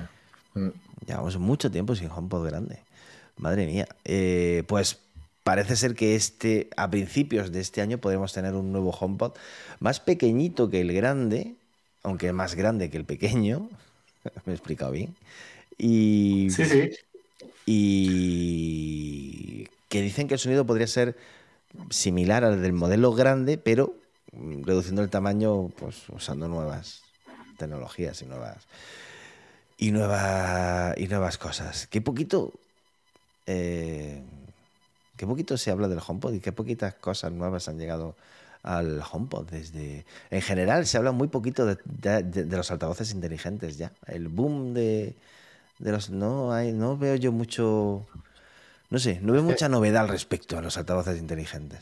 [0.55, 0.71] Mm.
[1.07, 2.83] Llevamos mucho tiempo sin HomePod grande.
[3.37, 3.87] Madre mía.
[4.05, 4.99] Eh, pues
[5.43, 9.33] parece ser que este, a principios de este año podremos tener un nuevo HomePod
[9.81, 11.55] más pequeñito que el grande,
[12.03, 13.69] aunque más grande que el pequeño.
[14.47, 15.15] Me he explicado bien.
[15.77, 16.91] Y, sí, sí.
[17.67, 21.17] Y que dicen que el sonido podría ser
[21.91, 23.95] similar al del modelo grande, pero
[24.33, 27.03] reduciendo el tamaño, pues usando nuevas
[27.59, 28.67] tecnologías y nuevas
[29.79, 31.87] y y nuevas cosas.
[31.89, 32.53] Qué poquito
[33.47, 34.23] eh,
[35.17, 38.15] qué poquito se habla del HomePod y qué poquitas cosas nuevas han llegado
[38.63, 43.93] al HomePod desde en general se habla muy poquito de, los altavoces inteligentes ya.
[44.07, 45.15] El boom de,
[45.79, 48.07] de los no hay no veo yo mucho
[48.91, 51.81] no sé, no veo mucha novedad al respecto a los altavoces inteligentes.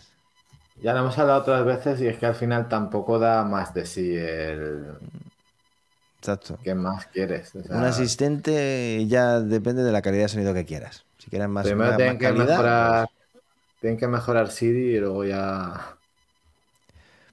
[0.83, 3.87] Ya lo hemos hablado otras veces y es que al final tampoco da más de
[3.87, 4.95] sí el...
[6.19, 6.59] Exacto.
[6.63, 7.55] ¿Qué más quieres?
[7.55, 11.05] Un asistente ya depende de la calidad de sonido que quieras.
[11.23, 13.45] Si quieres más, Primero tienen, que mejorar, pues
[13.81, 15.95] tienen que mejorar Siri y luego ya...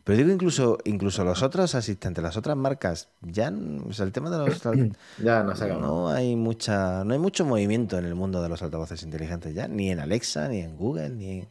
[0.04, 4.62] Pero digo incluso, incluso los otros asistentes, las otras marcas, ya el tema de los
[5.18, 9.02] ya no, no hay mucha, no hay mucho movimiento en el mundo de los altavoces
[9.02, 11.48] inteligentes ya, ni en Alexa, ni en Google, ni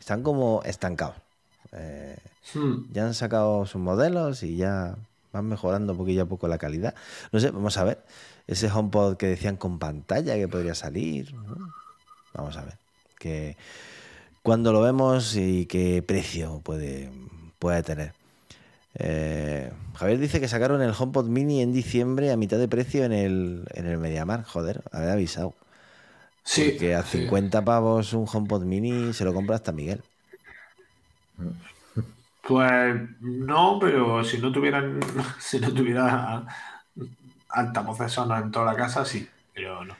[0.00, 1.14] están como estancados.
[1.70, 2.16] Eh,
[2.54, 2.92] hmm.
[2.92, 4.96] Ya han sacado sus modelos y ya
[5.32, 6.94] van mejorando poquillo a poco la calidad.
[7.30, 7.98] No sé, vamos a ver.
[8.46, 11.34] Ese HomePod que decían con pantalla que podría salir.
[12.34, 12.74] Vamos a ver.
[13.18, 13.56] Que
[14.42, 17.10] cuando lo vemos y qué precio puede,
[17.58, 18.12] puede tener.
[18.96, 23.12] Eh, Javier dice que sacaron el HomePod Mini en diciembre a mitad de precio en
[23.12, 24.44] el, en el Mediamar.
[24.44, 25.54] Joder, haber avisado.
[26.42, 26.76] Sí.
[26.76, 30.02] Que a 50 pavos un HomePod Mini se lo compra hasta Miguel.
[32.46, 35.00] Pues no, pero si no tuvieran,
[35.40, 36.46] si no tuviera
[37.54, 39.96] altavoces sonos en toda la casa, sí, pero no.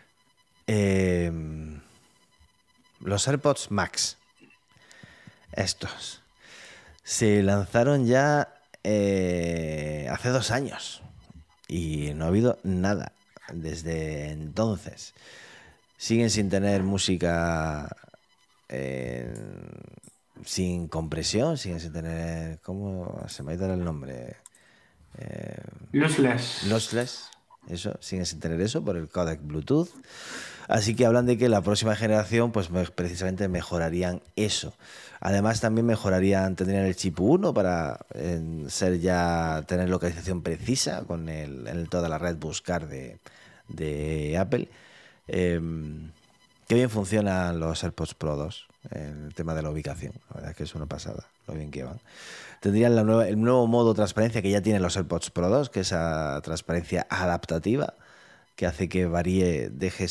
[0.67, 1.81] Em,
[3.01, 4.19] los AirPods Max
[5.53, 6.23] estos.
[7.03, 11.03] Se lanzaron ya eh, hace dos años
[11.69, 13.13] y no ha habido nada
[13.53, 15.15] desde entonces.
[15.97, 17.95] Siguen sin tener música
[20.45, 22.61] sin compresión, siguen sin tener.
[22.61, 24.37] ¿Cómo se me ha ido el nombre?
[25.19, 26.65] Eh, lossless.
[26.65, 27.31] Lossless,
[27.69, 29.89] eso, sin tener eso por el codec Bluetooth.
[30.69, 34.75] Así que hablan de que la próxima generación, pues precisamente mejorarían eso.
[35.21, 38.07] Además, también mejorarían, tendrían el chip 1 para
[38.69, 41.29] ser ya, tener localización precisa con
[41.91, 44.69] toda la red buscar de, Apple.
[45.27, 46.11] Em,
[46.69, 50.13] qué bien funcionan los AirPods Pro 2 en el tema de la ubicación.
[50.31, 52.01] La verdad es que es una pasada, lo bien que van.
[52.61, 55.81] Tendrían la nueva, el nuevo modo transparencia que ya tienen los AirPods Pro 2, que
[55.81, 57.95] es esa transparencia adaptativa
[58.57, 60.07] que hace que varíe, deje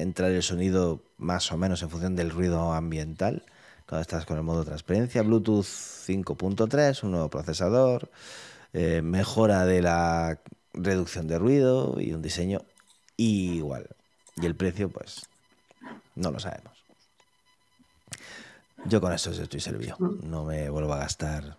[0.00, 3.44] entrar el sonido más o menos en función del ruido ambiental
[3.92, 8.10] cuando estás con el modo transparencia, Bluetooth 5.3, un nuevo procesador,
[8.72, 10.40] eh, mejora de la
[10.72, 12.62] reducción de ruido y un diseño
[13.18, 13.88] igual.
[14.36, 15.26] Y el precio, pues,
[16.14, 16.71] no lo sabemos.
[18.84, 19.96] Yo con esto estoy servido.
[19.98, 21.56] No me vuelvo a gastar.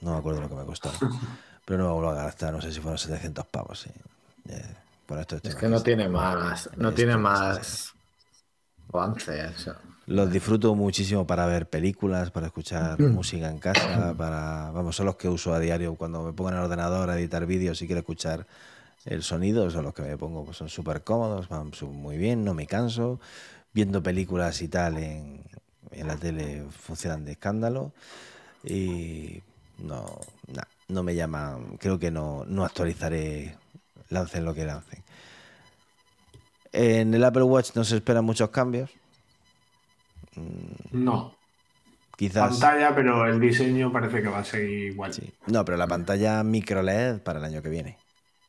[0.00, 0.90] No me acuerdo lo que me costó.
[1.64, 3.80] Pero no me vuelvo a gastar, no sé si fueron 700 pavos.
[3.80, 3.90] Sí.
[4.48, 4.74] Eh,
[5.06, 6.70] por esto es que no tiene más.
[6.76, 7.92] No tiene más
[8.92, 9.74] avance eso.
[10.06, 14.70] Los disfruto muchísimo para ver películas, para escuchar música en casa, para.
[14.70, 17.44] Vamos, son los que uso a diario cuando me pongo en el ordenador a editar
[17.46, 18.46] vídeos y quiero escuchar
[19.04, 22.54] el sonido, son los que me pongo, pues son súper cómodos, van muy bien, no
[22.54, 23.20] me canso.
[23.72, 25.42] Viendo películas y tal en,
[25.92, 27.92] en la tele funcionan de escándalo.
[28.64, 29.42] Y
[29.78, 30.04] no,
[30.88, 33.56] no me llama, creo que no, no actualizaré,
[34.08, 35.02] lancen lo que lancen.
[36.72, 38.90] En el Apple Watch no se esperan muchos cambios.
[40.34, 41.04] Mm.
[41.04, 41.34] No.
[42.16, 42.50] Quizás.
[42.50, 45.12] Pantalla, pero el diseño parece que va a seguir igual.
[45.46, 47.98] No, pero la pantalla micro LED para el año que viene,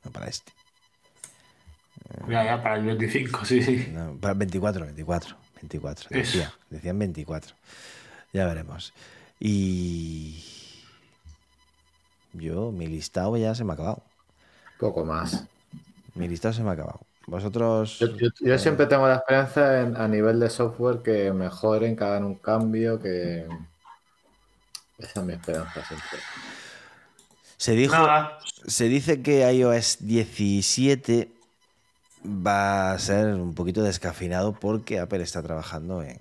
[0.04, 0.54] no para este.
[2.30, 3.94] Ya, ya, para el 25, sí, sí.
[4.22, 6.10] para el 24, 24, 24.
[6.12, 7.56] Decía, decían 24.
[8.34, 8.94] Ya veremos.
[9.40, 10.44] Y.
[12.34, 14.04] Yo, mi listado ya se me ha acabado.
[14.80, 15.46] Poco más.
[16.14, 17.00] Mi listado se me ha acabado.
[17.26, 18.00] Vosotros.
[18.00, 18.08] Yo,
[18.54, 23.00] eh, siempre tengo la esperanza a nivel de software que mejoren, que hagan un cambio,
[23.00, 23.48] que.
[24.98, 26.20] Esa es mi esperanza siempre.
[27.58, 27.96] Se dijo.
[28.66, 31.37] Se dice que iOS 17
[32.28, 36.18] va a ser un poquito descafinado porque Apple está trabajando en,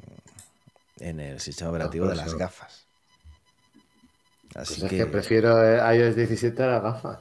[1.00, 2.86] en el sistema operativo de las gafas.
[4.54, 4.98] Así pues que...
[4.98, 7.18] Es que prefiero iOS 17 a las gafas.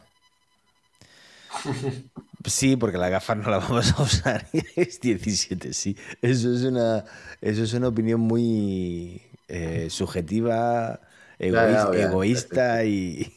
[2.46, 4.48] Sí, porque la gafas no la vamos a usar.
[4.76, 5.98] es 17, sí.
[6.22, 7.04] Eso es una,
[7.42, 11.00] eso es una opinión muy eh, subjetiva,
[11.40, 13.34] egoísta, y.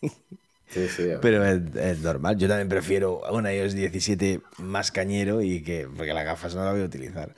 [0.72, 2.38] Sí, sí, Pero es, normal.
[2.38, 5.86] Yo también prefiero un iOS 17 más cañero y que.
[5.94, 7.34] Porque las gafas no las voy a utilizar.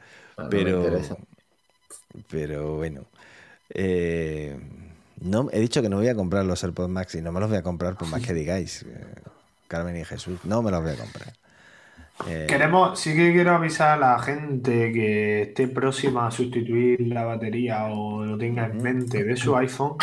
[0.50, 1.00] Pero.
[2.30, 3.06] Pero bueno.
[3.70, 4.56] Eh,
[5.20, 7.48] no, he dicho que no voy a comprar los AirPods Max y no me los
[7.48, 9.04] voy a comprar por más que digáis, eh,
[9.68, 10.38] Carmen y Jesús.
[10.44, 11.32] No me los voy a comprar.
[12.28, 17.24] Eh, Queremos, sí que quiero avisar a la gente que esté próxima a sustituir la
[17.24, 19.96] batería o lo tenga en mente de su iPhone,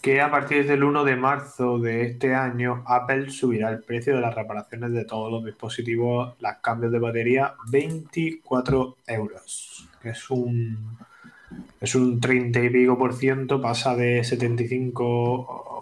[0.00, 4.20] que a partir del 1 de marzo de este año Apple subirá el precio de
[4.20, 10.98] las reparaciones de todos los dispositivos, los cambios de batería, 24 euros, es un
[11.80, 14.94] es un 30 y pico por ciento, pasa de 75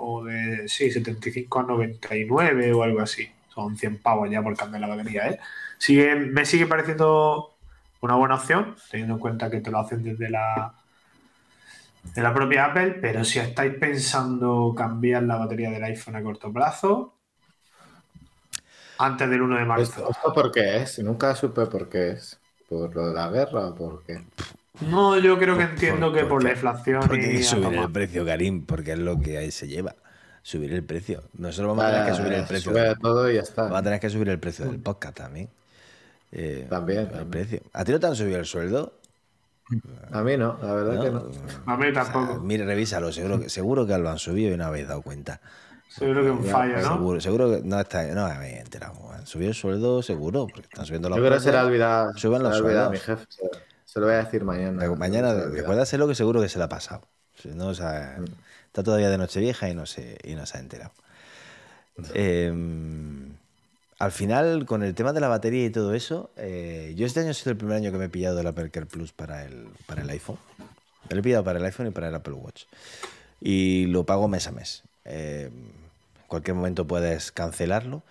[0.01, 3.29] o de, sí, 75 a 99 o algo así.
[3.49, 5.41] Son 100 pavos ya por cambiar la batería, ¿eh?
[5.79, 7.55] Sigue, me sigue pareciendo
[8.01, 10.75] una buena opción, teniendo en cuenta que te lo hacen desde la
[12.15, 16.53] de la propia Apple, pero si estáis pensando cambiar la batería del iPhone a corto
[16.53, 17.15] plazo,
[18.99, 20.09] antes del 1 de marzo.
[20.11, 20.99] ¿Esto, por qué es?
[21.01, 22.39] Nunca supe por qué es.
[22.69, 24.21] ¿Por lo de la guerra o por qué?
[24.81, 27.03] No, yo creo que entiendo que por la inflación.
[27.07, 29.95] Porque y subir el precio, Karim, porque es lo que ahí se lleva.
[30.43, 31.25] Subir el precio.
[31.37, 32.97] Nosotros vamos a tener que subir el precio.
[33.01, 33.63] todo y ya está.
[33.63, 35.49] Vamos a tener que subir el precio del podcast también.
[36.33, 37.09] Eh, también.
[37.15, 37.61] El precio.
[37.73, 38.93] ¿A ti no te han subido el sueldo?
[40.13, 41.29] A mí no, la verdad que no.
[41.67, 42.41] A mí tampoco.
[42.41, 45.41] mire, revísalo, seguro que, seguro que lo han subido y no habéis dado cuenta.
[45.89, 46.83] Seguro que un fallo, ¿no?
[46.83, 49.11] Seguro, seguro que no está, no habéis enterado.
[49.13, 52.13] Han subido el sueldo seguro, porque están subiendo los Yo creo que será olvidado.
[52.17, 52.91] Suben los sueldos.
[52.91, 53.27] mi jefe.
[53.85, 54.89] Se lo voy a decir mañana.
[54.97, 57.03] Mañana, recuerda lo que seguro que se le ha pasado.
[57.55, 58.25] No, mm.
[58.67, 60.93] está todavía de noche vieja y no se, y no se ha enterado.
[62.13, 63.37] Em,
[63.99, 67.31] al final, con el tema de la batería y todo eso, eh, yo este año
[67.31, 69.69] ha sido el primer año que me he pillado el Apple Care Plus para el,
[69.87, 70.39] para el iPhone.
[71.09, 72.65] Me lo he pillado para el iPhone y para el Apple Watch.
[73.41, 74.83] Y lo pago mes a mes.
[75.05, 78.03] Em, en cualquier momento puedes cancelarlo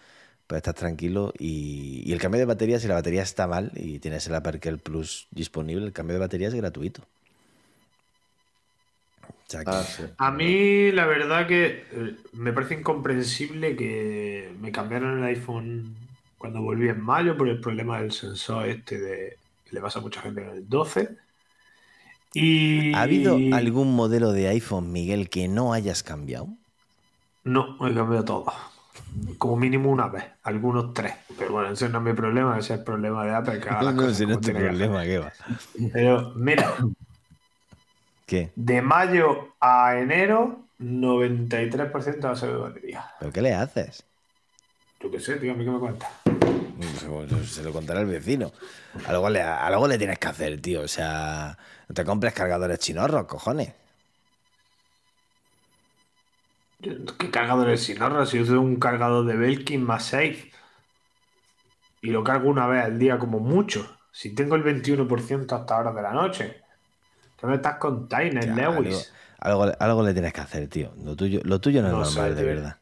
[0.47, 1.33] pues estás tranquilo.
[1.37, 5.27] Y, el cambio de batería, si la batería está mal y tienes el Apple Plus
[5.31, 7.01] disponible, el cambio de batería es gratuito.
[9.65, 9.85] Ah,
[10.17, 15.95] A mí, la verdad que eh, me parece incomprensible que me cambiaron el iPhone
[16.37, 20.01] cuando volví en mayo por el problema del sensor este de que le pasa a
[20.01, 21.17] mucha gente en el 12.
[22.33, 22.93] Y...
[22.95, 26.49] ¿Ha habido algún modelo de iPhone, Miguel, que no hayas cambiado?
[27.43, 28.53] No, he cambiado todo
[29.37, 31.13] como mínimo una vez, algunos tres.
[31.37, 33.59] Pero bueno, ese no es mi problema, ese es el problema de Apple.
[33.59, 35.33] Que no, no, ese no es tu problema, ¿qué va?
[35.93, 36.75] Pero mira,
[38.25, 38.51] ¿qué?
[38.55, 43.05] De mayo a enero, 93% va a ser de batería.
[43.19, 44.03] ¿Pero qué le haces?
[44.99, 46.09] Yo qué sé, tío, a mí qué me cuenta.
[47.45, 48.51] Se lo contará el vecino.
[49.07, 50.81] Algo le, algo le tienes que hacer, tío.
[50.81, 51.57] O sea,
[51.87, 53.73] no te compres cargadores chinorros, cojones.
[56.81, 58.25] ¿Qué cargador es Sinorra?
[58.25, 60.45] Si yo tengo un cargador de Belkin más 6
[62.01, 63.97] y lo cargo una vez al día como mucho.
[64.11, 66.61] Si tengo el 21% hasta ahora de la noche.
[67.37, 69.11] ¿Qué me estás con Tyner, Lewis?
[69.39, 70.93] Algo, algo, le tienes que hacer, tío.
[71.03, 72.77] Lo tuyo, lo tuyo no, es normal, de verdad.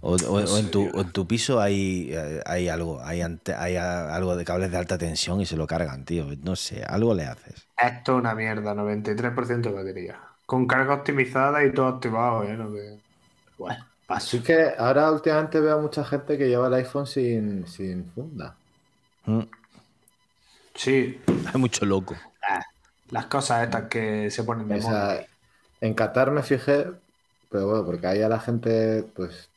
[0.00, 0.16] O,
[0.56, 2.14] en tu, en tu, piso hay,
[2.46, 6.26] hay algo, hay, hay algo de cables de alta tensión y se lo cargan, tío.
[6.42, 7.66] No sé, algo le haces.
[7.76, 10.20] Esto es una mierda, 93% de batería.
[10.46, 12.56] Con carga optimizada y todo activado, ¿eh?
[12.56, 12.70] No
[13.58, 17.66] bueno, Así que ahora últimamente veo a mucha gente que lleva el iPhone sin,
[18.14, 18.54] funda.
[19.26, 19.42] Mm.
[20.74, 21.20] Sí.
[21.52, 22.14] Hay mucho loco.
[23.10, 25.24] Las cosas estas que se ponen de moda.
[25.80, 26.86] En Qatar me fijé,
[27.50, 29.48] pero bueno, porque ahí a la gente, pues,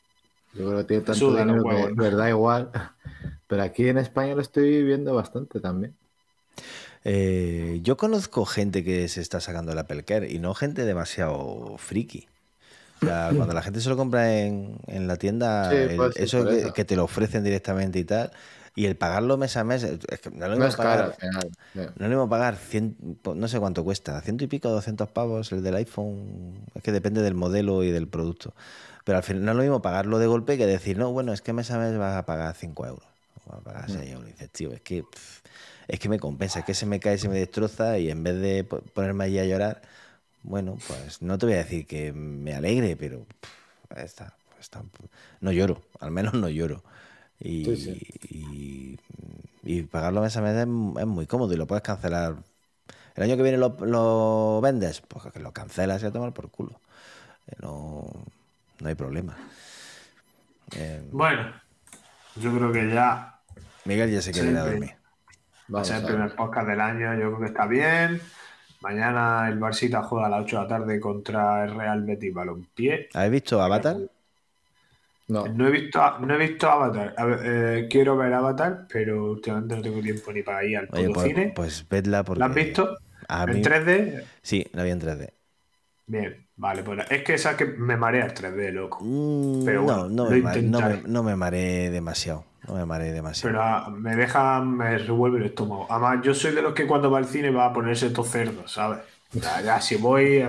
[0.54, 2.70] yo creo que tiene tanto dinero que verdad igual.
[3.46, 5.94] Pero aquí en España lo estoy viendo bastante también.
[7.04, 11.76] Eh, yo conozco gente que se está sacando el Apple Care y no gente demasiado
[11.76, 12.28] friki
[13.00, 17.42] cuando la gente se lo compra en, la tienda, pues eso, que, te lo ofrecen
[17.42, 18.30] directamente y tal,
[18.74, 21.16] y el pagarlo mes a mes, es que no lo mismo pagar,
[21.74, 22.58] no lo pagar
[23.34, 27.20] no sé cuánto cuesta, ciento y pico, 200 pavos el del iPhone, es que depende
[27.20, 28.54] del modelo y del producto.
[29.04, 31.42] Pero al final no es lo mismo pagarlo de golpe que decir, no, bueno, es
[31.42, 33.06] que mes a mes vas a pagar 5 euros,
[33.46, 34.12] vas a pagar 6 mm.
[34.12, 34.28] euros.
[34.28, 35.04] Y dices, tío, es que,
[35.88, 38.40] es que me compensa, es que se me cae, se me destroza y en vez
[38.40, 39.82] de ponerme allí a llorar,
[40.44, 43.26] bueno, pues no te voy a decir que me alegre, pero
[43.96, 44.82] está, está,
[45.40, 46.82] no lloro, al menos no lloro.
[47.44, 48.98] Y,
[49.64, 52.36] y, pagarlo mes a mes es, muy cómodo y lo puedes cancelar.
[53.14, 56.80] El año que viene lo, vendes, pues que lo cancelas y a tomar por culo.
[57.48, 58.06] Eh, no,
[58.80, 59.36] no hay problema.
[60.76, 61.52] Eh, bueno,
[62.36, 63.40] yo creo que ya.
[63.84, 64.94] Miguel ya se quiere ir a dormir.
[65.74, 68.20] Va a ser el primer podcast del año, yo creo que está bien.
[68.80, 73.08] Mañana el Barcita juega a las 8 de la tarde contra el Real Betis Balompié.
[73.14, 73.96] ¿Has visto Avatar?
[75.32, 75.48] No.
[75.48, 77.14] No he visto, no he visto Avatar.
[77.42, 81.52] Eh, quiero ver Avatar, pero últimamente no tengo tiempo ni para ir al pues, cine.
[81.56, 82.40] Pues vedla porque...
[82.40, 82.98] ¿La has visto?
[83.28, 84.24] ¿En 3D?
[84.42, 85.30] Sí, la vi en 3D.
[86.06, 88.98] Bien, vale, pues es que esa que me marea el 3D, loco.
[89.00, 90.40] Mm, Pero bueno, no, me
[91.06, 92.44] no, me, mareé demasiado.
[92.68, 93.54] No me mareé demasiado.
[93.54, 95.86] Pero ah, me deja, me revuelve el estómago.
[95.88, 98.68] Además, yo soy de los que cuando va al cine va a ponerse todo cerdo,
[98.68, 98.98] ¿sabes?
[99.32, 100.44] Ya, si voy.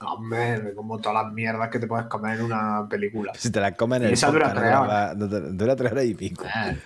[0.00, 3.32] Hombre, como todas las mierdas que te puedes comer en una película.
[3.34, 5.18] Si te las comes en el Esa dura tres horas.
[5.18, 6.44] Dura tres horas y pico.
[6.44, 6.76] Eh,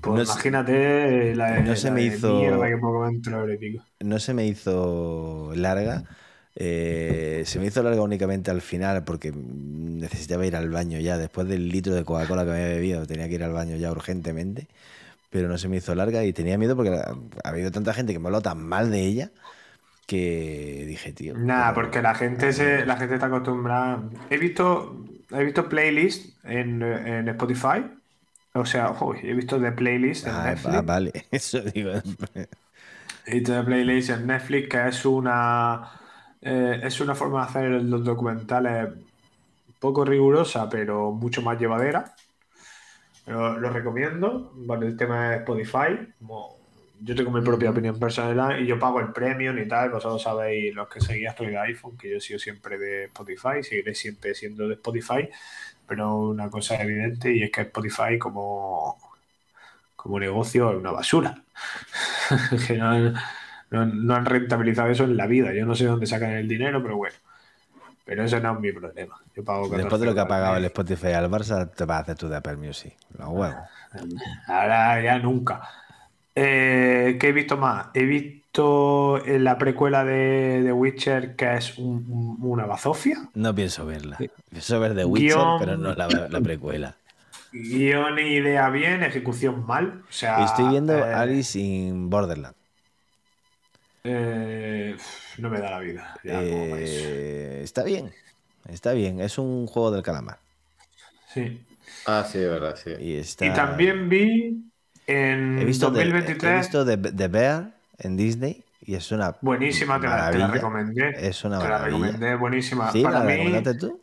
[0.00, 3.58] pues imagínate la, no se me hizo, mierda que puedo comer en tres horas y
[3.58, 3.84] pico.
[4.00, 6.04] No se me hizo larga.
[6.56, 11.18] Eh, se me hizo larga únicamente al final porque necesitaba ir al baño ya.
[11.18, 14.68] Después del litro de Coca-Cola que había bebido, tenía que ir al baño ya urgentemente.
[15.30, 18.18] Pero no se me hizo larga y tenía miedo porque ha habido tanta gente que
[18.18, 19.30] me habló tan mal de ella
[20.10, 21.38] que dije, tío.
[21.38, 24.02] Nada, porque la gente se, la gente está acostumbrada.
[24.28, 27.84] He visto, he visto playlists en, en Spotify.
[28.54, 28.92] O sea,
[29.22, 30.84] he visto de playlists en ah, Netflix.
[30.84, 31.92] vale, eso digo.
[33.24, 35.92] He visto de playlists en Netflix que es una
[36.42, 38.88] eh, es una forma de hacer los documentales
[39.78, 42.16] poco rigurosa, pero mucho más llevadera.
[43.26, 44.50] Lo, lo recomiendo.
[44.56, 46.12] Bueno, el tema de Spotify.
[47.02, 49.90] Yo tengo mi propia opinión personal y yo pago el premium y tal.
[49.90, 53.94] Vosotros sabéis, los que seguís actualidad iPhone, que yo he sido siempre de Spotify, seguiré
[53.94, 55.28] siempre siendo de Spotify.
[55.86, 58.98] Pero una cosa evidente y es que Spotify como,
[59.96, 61.42] como negocio es una basura.
[63.70, 65.52] no, han rentabilizado eso en la vida.
[65.54, 67.16] Yo no sé dónde sacan el dinero, pero bueno.
[68.04, 69.16] Pero eso no es mi problema.
[69.34, 72.00] Yo pago Después de lo que ha pagado el Spotify al Barça, te vas a
[72.02, 72.94] hacer tú de Apple Music.
[73.16, 73.56] Los huevos.
[74.48, 75.62] Ahora ya nunca.
[76.34, 77.88] Eh, ¿Qué he visto más?
[77.94, 83.28] He visto en la precuela de, The Witcher, que es una bazofia.
[83.34, 84.18] No pienso verla.
[84.50, 86.96] Pienso ver The Witcher, pero no la, la precuela.
[87.52, 90.02] Guión y idea bien, ejecución mal.
[90.08, 92.54] O sea, Estoy viendo eh, Alice in Borderland.
[94.04, 94.96] Eh,
[95.38, 96.16] no me da la vida.
[96.24, 98.12] Eh, está bien,
[98.68, 99.20] está bien.
[99.20, 100.38] Es un juego del calamar.
[101.34, 101.60] Sí.
[102.06, 102.92] Ah, sí, verdad, sí.
[102.98, 104.69] Y, también vi
[105.10, 106.42] en he visto 2023.
[106.42, 109.36] he visto The, Bear en Disney y es una.
[109.40, 111.14] Buenísima, te la, recomendé.
[111.18, 112.90] Es una te la recomendé, buenísima.
[112.92, 113.02] ¿Sí?
[113.02, 114.00] ¿La mí, tú?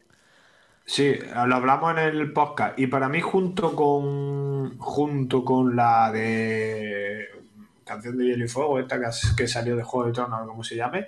[0.85, 2.79] Sí, lo hablamos en el podcast.
[2.79, 7.27] Y para mí, junto con, junto con la de
[7.83, 8.97] canción de Hielo y Fuego, esta
[9.35, 11.07] que, salió de Juego de Tronos, como se llame,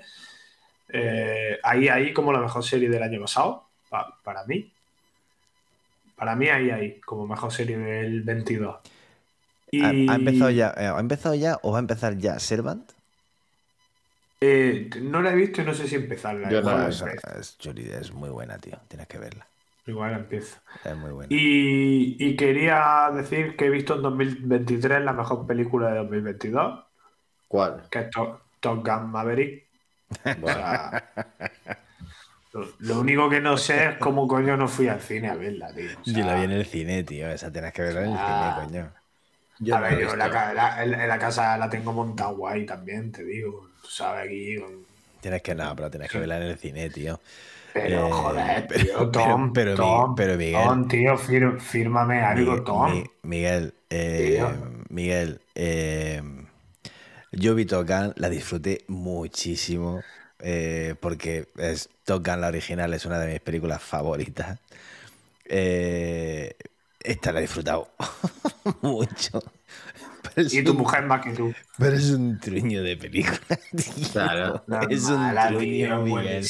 [0.89, 4.69] eh, ahí, ahí como la mejor serie del año pasado, para mí.
[6.17, 8.77] Para mí ahí, ahí, como mejor serie del 22.
[9.73, 12.91] ¿Ha, empezado ya, eh, ¿Ha empezado ya o va a empezar ya Servant?
[14.41, 16.49] Eh, no la he visto y no sé si empezarla.
[16.49, 17.03] Yo no, es,
[17.59, 18.79] es muy buena, tío.
[18.87, 19.45] Tienes que verla.
[19.89, 20.61] Igual empieza.
[20.85, 21.27] Es muy buena.
[21.29, 26.85] Y, quería decir que he visto en 2023 la mejor película de 2022.
[27.47, 27.83] ¿Cuál?
[27.89, 29.65] Que es Top, Gun Maverick.
[32.79, 35.89] lo, único que no sé es cómo coño no fui al cine a verla, tío.
[36.03, 37.27] yo la vi en el cine, tío.
[37.29, 38.98] Esa tienes que verla en el cine, coño.
[39.59, 43.69] Yo a ver, yo la, en, la casa la tengo montada guay también, te digo.
[43.81, 44.55] Tú sabes, aquí.
[45.19, 47.19] Tienes que nada, pero tienes que verla en el cine, tío.
[47.73, 53.03] Pero eh, joder, tío, Tom, pero, Tom, pero, Miguel, Tom, tío, fírmame algo, Tom.
[53.23, 54.43] Miguel, eh,
[54.89, 56.21] Miguel, eh,
[57.31, 57.85] yo vi Top
[58.15, 60.01] la disfruté muchísimo
[61.01, 64.57] porque es, Top Gun, la original, es una de mis películas favoritas.
[66.99, 67.89] Esta la he disfrutado
[68.81, 69.41] mucho
[70.37, 71.53] y tu mujer más que tú.
[71.77, 73.39] Pero es un truño de película.
[74.11, 74.63] Claro.
[74.89, 76.45] es un truño, Miguel.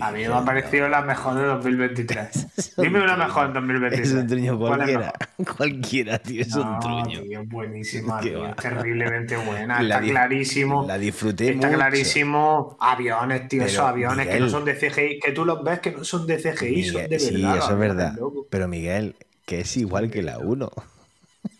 [0.00, 2.74] A mí me ha parecido la mejor de 2023.
[2.76, 4.08] Dime una mejor en 2023.
[4.08, 5.12] Es un truño cualquiera.
[5.56, 7.22] Cualquiera, tío, es un truño.
[7.22, 9.80] Tío, buenísima, tío, terriblemente buena.
[9.80, 10.84] está clarísimo.
[10.86, 12.76] La disfruté Está clarísimo.
[12.80, 16.04] Aviones, tío, esos aviones que no son de CGI, que tú los ves que no
[16.04, 17.18] son de CGI, son de verdad.
[17.18, 18.18] Sí, eso es verdad.
[18.50, 19.16] Pero Miguel,
[19.48, 20.70] que es igual que la 1.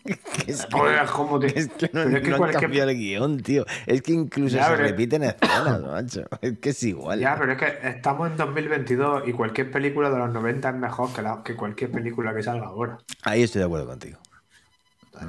[0.05, 3.65] es que, es que no, es que han cambiado el guion, tío.
[3.87, 6.21] Es que incluso se repiten escenas, macho.
[6.39, 7.19] Es que es igual.
[7.19, 11.09] Ya, pero es que estamos en 2022 y cualquier película de los 90 es mejor
[11.13, 12.99] que, que cualquier película que salga ahora.
[13.23, 14.19] Ahí estoy de acuerdo contigo.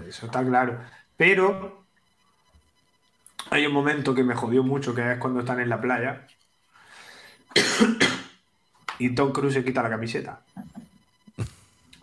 [0.06, 0.80] Eso está claro.
[1.16, 1.82] Pero
[3.48, 6.26] hay un momento que me jodió mucho, que es cuando están en la playa
[8.98, 10.42] y Tom Cruise se quita la camiseta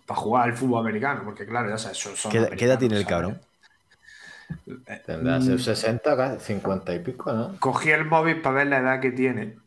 [0.07, 3.39] para jugar al fútbol americano, porque claro, ya sabes, son, ¿Qué, edad tiene el cabrón?
[5.05, 7.59] Tendrá 60, 50 y pico, ¿no?
[7.59, 9.57] Cogí el móvil para ver la edad que tiene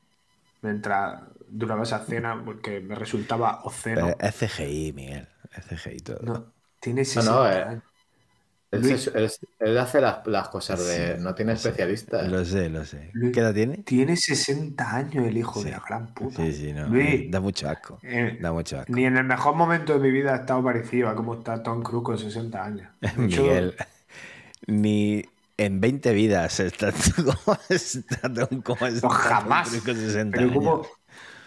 [0.62, 4.16] mientras duraba esa cena porque me resultaba obsceno.
[4.18, 5.28] es CGI, Miguel.
[5.54, 6.18] Es CGI todo.
[6.22, 7.80] No, tiene 60 no, no, eh.
[8.70, 11.18] Él, hace las, cosas de.
[11.18, 12.28] no tiene especialistas.
[12.28, 13.10] Lo sé, lo sé.
[13.32, 13.78] ¿Qué edad tiene?
[13.78, 16.36] Tiene 60 años el hijo de la gran puta.
[16.36, 16.88] Sí, sí, no.
[17.28, 17.98] da mucho asco.
[18.02, 18.92] Eh, da mucho asco.
[18.92, 21.82] Ni en el mejor momento de mi vida ha estado parecido a cómo está Tom
[21.82, 22.88] Cruise con 60 años.
[23.16, 23.74] Miguel.
[24.68, 25.24] Ni
[25.56, 29.70] en 20 vidas está, como está Tom como está jamás.
[29.84, 30.82] con 60 pero,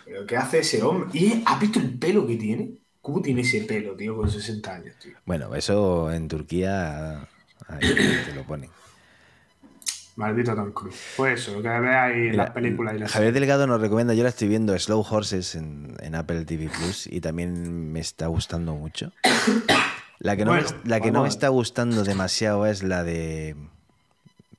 [0.04, 1.08] ¿Pero qué hace ese hombre?
[1.14, 2.83] ¿Y has visto el pelo que tiene?
[3.04, 5.12] ¿Cómo tiene ese pelo, tío, con 60 años, tío?
[5.26, 7.28] Bueno, eso en Turquía
[7.68, 7.94] ahí
[8.26, 8.70] te lo ponen.
[10.16, 10.96] Maldito Tom Cruise.
[11.18, 14.30] Pues eso, lo que veáis las películas y las Javier Delgado nos recomienda, yo la
[14.30, 19.12] estoy viendo Slow Horses en, Apple TV Plus y también me está gustando mucho.
[20.20, 23.58] La que no, me, la que no me está gustando demasiado es la de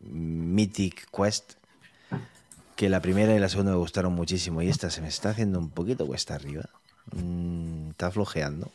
[0.01, 1.55] Mythic Quest,
[2.77, 5.59] que la primera y la segunda me gustaron muchísimo y esta se me está haciendo
[5.59, 6.69] un poquito cuesta arriba.
[7.95, 8.73] Está flojeando.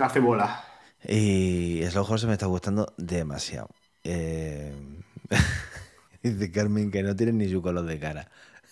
[0.00, 0.64] Hace bola.
[1.06, 3.68] Y Slow se me está gustando demasiado.
[4.02, 4.74] Eh,
[6.24, 8.28] dice Carmen que no tiene ni su color de cara.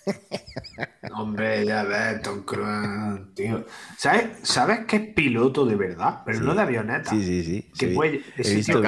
[1.14, 3.64] Hombre, ya ves, Tom Cruise, tío.
[3.96, 6.22] ¿Sabes, ¿Sabes qué es piloto de verdad?
[6.26, 7.11] Pero no de avioneta.
[7.11, 7.70] Sí, sí, sí.
[7.80, 8.82] he, visto,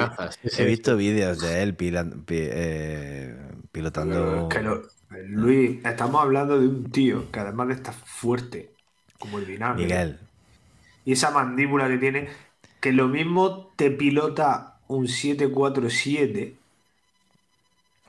[0.57, 3.37] he visto vídeos de él eh,
[3.71, 4.49] pilotando.
[5.27, 8.73] Luis, estamos hablando de un tío que además de estar fuerte,
[9.17, 9.83] como el vinagre.
[9.85, 10.26] Miguel.
[11.07, 12.27] Y esa mandíbula que tiene,
[12.81, 16.57] que lo mismo te pilota un 747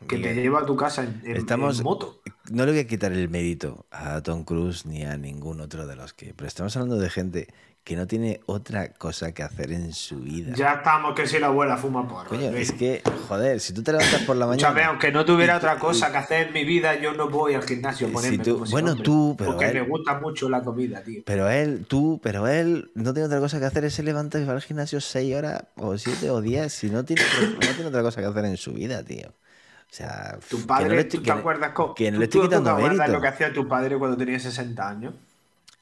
[0.08, 2.20] que te lleva a tu casa en, estamos, moto.
[2.50, 5.94] No le voy a quitar el mérito a Tom Cruise ni a ningún otro de
[5.94, 6.34] los que.
[6.34, 7.46] Pero estamos hablando de gente
[7.88, 10.52] que no tiene otra cosa que hacer en su vida.
[10.54, 12.26] Ya estamos, que si la abuela fuma por.
[12.26, 14.88] Coño, es que, joder, si tú te levantas por la mañana.
[14.88, 18.08] aunque no tuviera otra cosa que hacer en mi vida, yo no voy al gimnasio
[18.08, 19.52] a ponerme Bueno, tú, pero.
[19.52, 21.22] Porque me gusta mucho la comida, tío.
[21.24, 24.44] Pero él, tú, pero él no tiene otra cosa que hacer, él se levanta y
[24.44, 27.22] va al gimnasio 6 horas, o 7 o 10, si no tiene,
[27.54, 29.28] no tiene otra cosa que hacer en su vida, tío.
[29.28, 33.06] O sea, tu padre, ¿tú te acuerdas que no le estoy quitando mérito.
[33.06, 35.14] lo que hacía tu padre cuando tenía 60 años?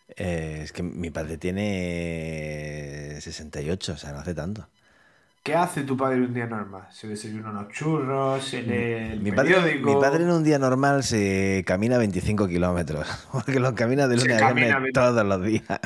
[0.09, 4.69] Eh, es que mi padre tiene 68, o sea, no hace tanto.
[5.47, 6.89] ¿Qué hace tu padre un día normal?
[6.91, 8.45] ¿Se desayuna unos churros?
[8.45, 9.85] ¿Se lee el mi periódico?
[9.87, 14.17] Padre, mi padre en un día normal se camina 25 kilómetros, porque lo camina de
[14.17, 15.79] lunes a viernes todos los días.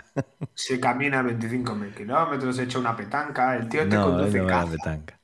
[0.55, 5.18] Se camina 25 kilómetros, se echa una petanca, el tío te conduce no Petanca.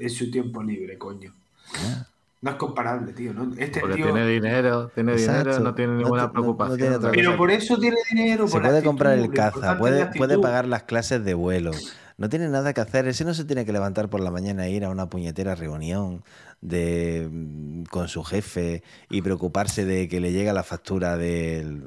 [0.00, 1.34] Es su tiempo libre, coño.
[2.44, 3.32] No es comparable, tío.
[3.56, 7.00] Este Porque tiene dinero, tiene dinero, no tiene ninguna preocupación.
[7.10, 8.46] pero por eso tiene dinero.
[8.46, 11.70] Se puede comprar el caza, puede, puede pagar las clases de vuelo.
[12.18, 13.08] No tiene nada que hacer.
[13.08, 16.22] Ese no se tiene que levantar por la mañana e ir a una puñetera reunión
[16.60, 21.82] de, mm, con su jefe y preocuparse de que le llega la factura del.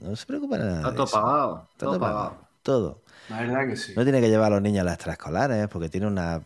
[0.00, 0.76] No se preocupa nada.
[0.78, 1.68] Está todo pagado.
[1.76, 2.36] todo, pagado.
[2.62, 3.02] Todo.
[3.28, 3.92] La verdad que sí.
[3.94, 6.40] No tiene que llevar a los niños a las extraescolares porque tiene una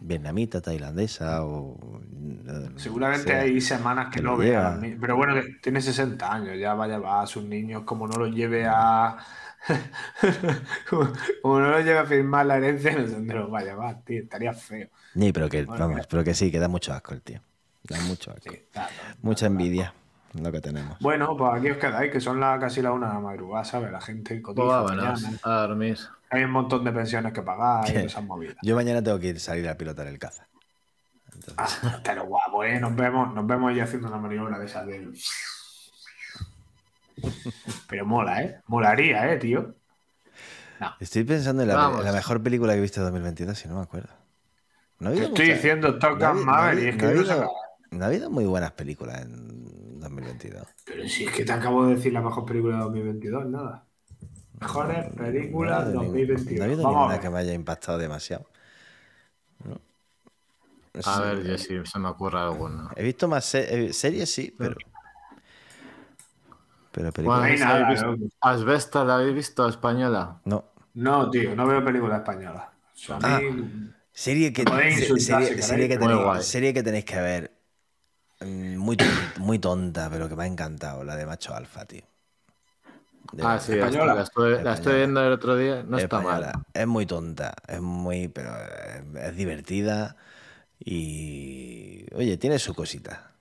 [0.00, 2.00] vietnamita, tailandesa o...
[2.76, 4.78] Seguramente hay semanas que, no vea.
[5.00, 8.66] Pero bueno, tiene 60 años, ya vaya va a sus niños, como no los lleve
[8.66, 9.16] a...
[10.88, 14.02] como, no los lleve a firmar la herencia, no sé dónde los vaya a llevar,
[14.02, 14.88] tío, estaría feo.
[15.14, 17.40] Sí, pero que, vamos, pero que sí, que da mucho asco el tío.
[17.84, 18.54] Da mucho asco.
[19.22, 19.94] Mucha envidia
[20.34, 20.98] lo que tenemos.
[21.00, 23.90] Bueno, pues aquí os quedáis, que son la, casi la una de la madrugada, ¿sabes?
[23.90, 25.98] La gente cotiza pues a dormir.
[26.30, 28.56] Hay un montón de pensiones que pagar y esas movidas.
[28.62, 30.46] Yo mañana tengo que ir salir a pilotar el caza.
[31.56, 32.78] Ah, pero guapo, ¿eh?
[32.78, 35.12] Nos vemos, nos vemos ya haciendo una maniobra de esas del...
[37.88, 38.60] Pero mola, ¿eh?
[38.66, 39.74] Molaría, ¿eh, tío?
[40.98, 44.08] Estoy pensando en la, mejor película que he visto de 2022, si no me acuerdo.
[44.98, 47.02] No Te estoy diciendo Top Gun Maverick.
[47.90, 50.66] No ha habido muy buenas películas en 2022.
[50.84, 53.84] Pero si es que te acabo de decir la mejor película de 2022, nada.
[54.60, 56.58] Mejores películas de 2022.
[56.58, 58.46] No ha habido ninguna que me haya impactado demasiado.
[61.04, 62.90] A ver, yo sí, se me ocurre alguna.
[62.96, 64.76] He visto más series, sí, pero.
[66.92, 67.58] Pero películas.
[67.60, 70.40] Bueno, ¿Asbesta la habéis visto española?
[70.44, 70.64] No.
[70.94, 72.64] No, tío, no veo películas españolas.
[73.08, 73.40] Ah,
[74.12, 77.60] serie que, serie, que tenéis, serie que tenéis que ver
[78.40, 78.96] Mm, muy,
[79.38, 82.02] muy tonta, pero que me ha encantado, la de Macho Alfa, tío.
[83.42, 86.62] Ah, sí, la, estoy, viendo el otro día, no está mala.
[86.72, 88.52] Es muy tonta, es muy, pero
[89.22, 90.16] es, divertida
[90.78, 93.32] y, oye, tiene su cosita,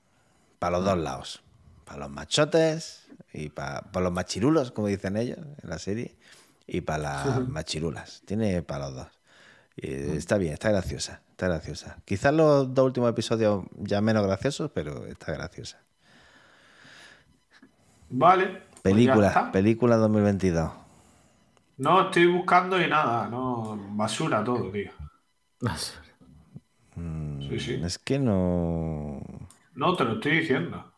[0.60, 1.44] para los dos lados,
[1.86, 6.16] para los machotes y para, los machirulos, como dicen ellos en la serie,
[6.68, 9.08] y para las machirulas, tiene para los dos.
[9.78, 11.98] Está bien, está graciosa, está graciosa.
[12.04, 15.80] Quizás los dos últimos episodios ya menos graciosos, pero está graciosa.
[18.10, 18.69] Vale.
[18.82, 20.72] Pues película, película 2022.
[21.78, 24.92] No, estoy buscando y nada, no, basura todo, tío.
[27.42, 27.82] Sí, sí.
[27.84, 29.22] Es que no.
[29.76, 30.94] No, te lo estoy diciendo.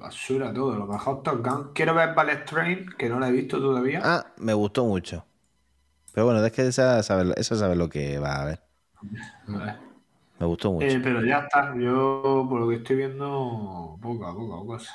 [0.00, 1.72] Basura todo, lo mejor Top Gun.
[1.74, 4.00] Quiero ver Ballet Train, que no la he visto todavía.
[4.02, 5.24] Ah, me gustó mucho.
[6.12, 8.60] Pero bueno, es que esa sabe, esa sabe lo que va a ver.
[10.38, 10.86] Me gustó mucho.
[10.86, 14.92] Eh, pero ya está, yo por lo que estoy viendo, poca, poca cosa.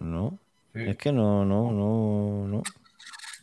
[0.00, 0.38] No,
[0.74, 2.62] es que no, no, no, no.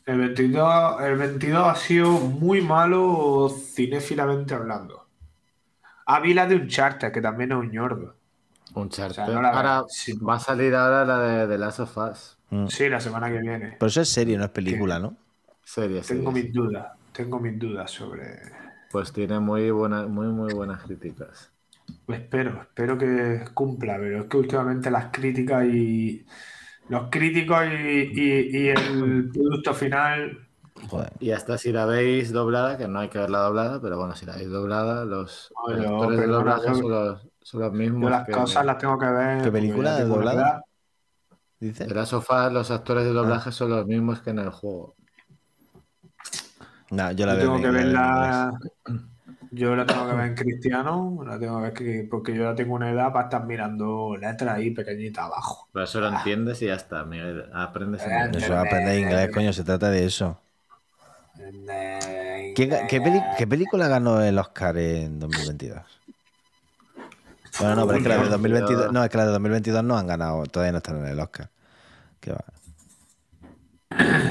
[0.05, 5.07] El 22, el 22 ha sido muy malo cinéfilamente hablando.
[6.05, 8.15] Ah, vi la de un charter, que también es un ñordo.
[8.73, 9.25] Un charter.
[9.25, 9.83] ahora
[10.27, 12.37] va a salir ahora la de The Last of Us.
[12.49, 12.67] Mm.
[12.67, 13.75] Sí, la semana que viene.
[13.79, 15.15] Pero eso es serie, no es película, ¿no?
[15.63, 16.87] Serie, Tengo mis dudas.
[17.11, 18.39] Tengo mis dudas sobre.
[18.91, 21.51] Pues tiene muy buenas, muy, muy buenas críticas.
[22.07, 26.25] Espero, espero que cumpla, pero es que últimamente las críticas y
[26.89, 30.45] los críticos y, el producto final.
[31.19, 34.25] Y hasta si la veis doblada, que no hay que verla doblada, pero bueno, si
[34.25, 38.03] la veis doblada, los, actores de doblaje son los, mismos.
[38.03, 39.43] Yo las cosas las tengo que ver.
[39.43, 40.63] ¿Qué película de doblada?
[41.59, 41.85] Dice.
[41.85, 43.51] De la sofá, los actores de doblaje ah.
[43.51, 44.95] son los mismos que en el juego.
[46.91, 47.43] No, yo la veo.
[47.43, 48.51] Tengo que verla.
[49.51, 52.75] Yo la tengo que ver en cristiano, la tengo que ver porque yo ya tengo
[52.75, 55.67] una edad para estar mirando letras ahí pequeñita abajo.
[55.73, 56.17] Pero eso lo ah.
[56.17, 57.45] entiendes y ya está, Miguel.
[57.53, 58.43] Aprendes inglés.
[58.43, 60.39] Eso aprender inglés, coño, se trata de eso.
[62.55, 65.81] ¿Qué, película ganó el Oscar en 2022?
[67.59, 69.97] Bueno, no, pero es que la de 2022, no, es que la de 2022 no
[69.97, 71.49] han ganado, todavía no están en el Oscar.
[72.19, 72.43] ¿Qué va?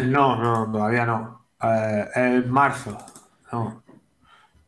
[0.05, 1.45] No, no, todavía no.
[1.63, 2.97] Eh, en marzo.
[3.51, 3.83] No.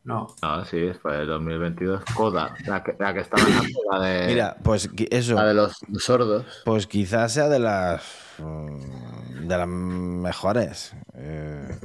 [0.03, 0.35] No.
[0.41, 2.03] No, sí, fue el 2022.
[2.15, 3.43] Coda, la que, la que estaba
[3.91, 4.27] la de.
[4.27, 5.35] Mira, pues eso.
[5.35, 6.45] La de los sordos.
[6.65, 8.03] Pues quizás sea de las.
[8.39, 10.93] Mm, de las mejores.
[11.13, 11.79] Eh.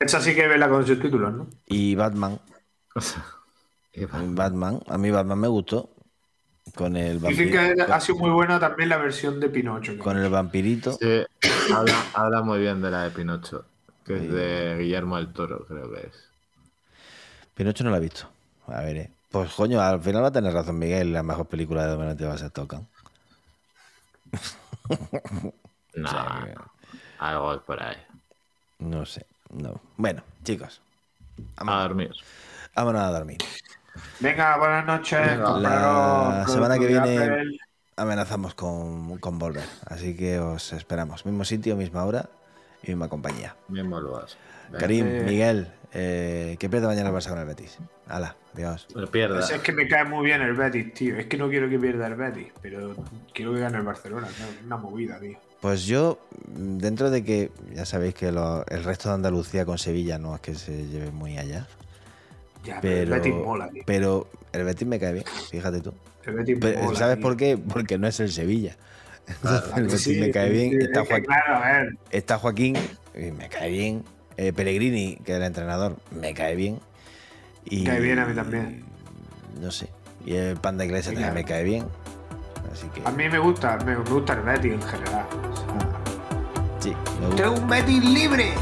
[0.00, 1.46] Esa sí que la con sus títulos, ¿no?
[1.66, 2.40] Y Batman.
[4.10, 4.80] Batman.
[4.88, 5.90] A mí Batman me gustó.
[6.74, 9.98] Con el Dicen que ha sido muy buena también la versión de Pinocho.
[9.98, 10.92] Con el vampirito.
[10.92, 11.24] Sí,
[11.74, 13.66] habla, habla muy bien de la de Pinocho.
[14.04, 16.31] Que es de Guillermo del Toro, creo que es.
[17.54, 18.28] Pinocho no la he visto.
[18.66, 19.10] A ver, eh.
[19.30, 22.34] Pues coño, al final va a tener razón Miguel, la mejor película de Dominante va
[22.34, 22.86] a ser Tocan.
[25.94, 26.10] no,
[27.18, 27.96] algo por ahí.
[28.78, 29.80] No sé, no.
[29.96, 30.82] Bueno, chicos.
[31.56, 32.12] Vamos a dormir.
[32.74, 33.38] Vámonos a dormir.
[34.20, 35.38] Venga, buenas noches.
[35.38, 37.58] la semana que viene
[37.96, 39.66] amenazamos con, con, volver.
[39.86, 41.24] Así que os esperamos.
[41.24, 42.28] Mismo sitio, misma hora
[42.82, 43.56] y misma compañía.
[43.68, 44.26] Mismo lugar.
[44.78, 47.78] Karim, Miguel, eh, ¿qué pierde mañana el Barça con el Betis?
[48.08, 48.88] Hala, Dios.
[49.10, 49.40] pierda.
[49.40, 51.16] es que me cae muy bien el Betis, tío.
[51.16, 52.94] Es que no quiero que pierda el Betis, pero
[53.34, 54.28] quiero que gane el Barcelona.
[54.28, 55.38] Es una movida, tío.
[55.60, 60.34] Pues yo, dentro de que ya sabéis que el resto de Andalucía con Sevilla no
[60.34, 61.68] es que se lleve muy allá.
[62.64, 63.82] Ya, pero, el Betis mola, tío.
[63.86, 65.92] Pero el Betis me cae bien, fíjate tú.
[66.24, 67.58] El Betis mola, ¿Sabes por qué?
[67.58, 68.76] Porque no es el Sevilla.
[69.76, 70.80] el Betis me cae bien.
[70.80, 72.76] Está Joaquín, está Joaquín,
[73.14, 74.04] y me cae bien.
[74.36, 76.80] Eh, Pellegrini, que es el entrenador, me cae bien.
[77.64, 78.84] Y, cae bien a mí también.
[79.60, 79.88] No sé.
[80.24, 81.84] Y el pan de iglesia también me cae bien.
[82.72, 83.02] Así que...
[83.04, 85.26] A mí me gusta, me gusta el Betis en general.
[86.78, 87.50] Sí, me gusta.
[87.50, 88.54] un Betis libre!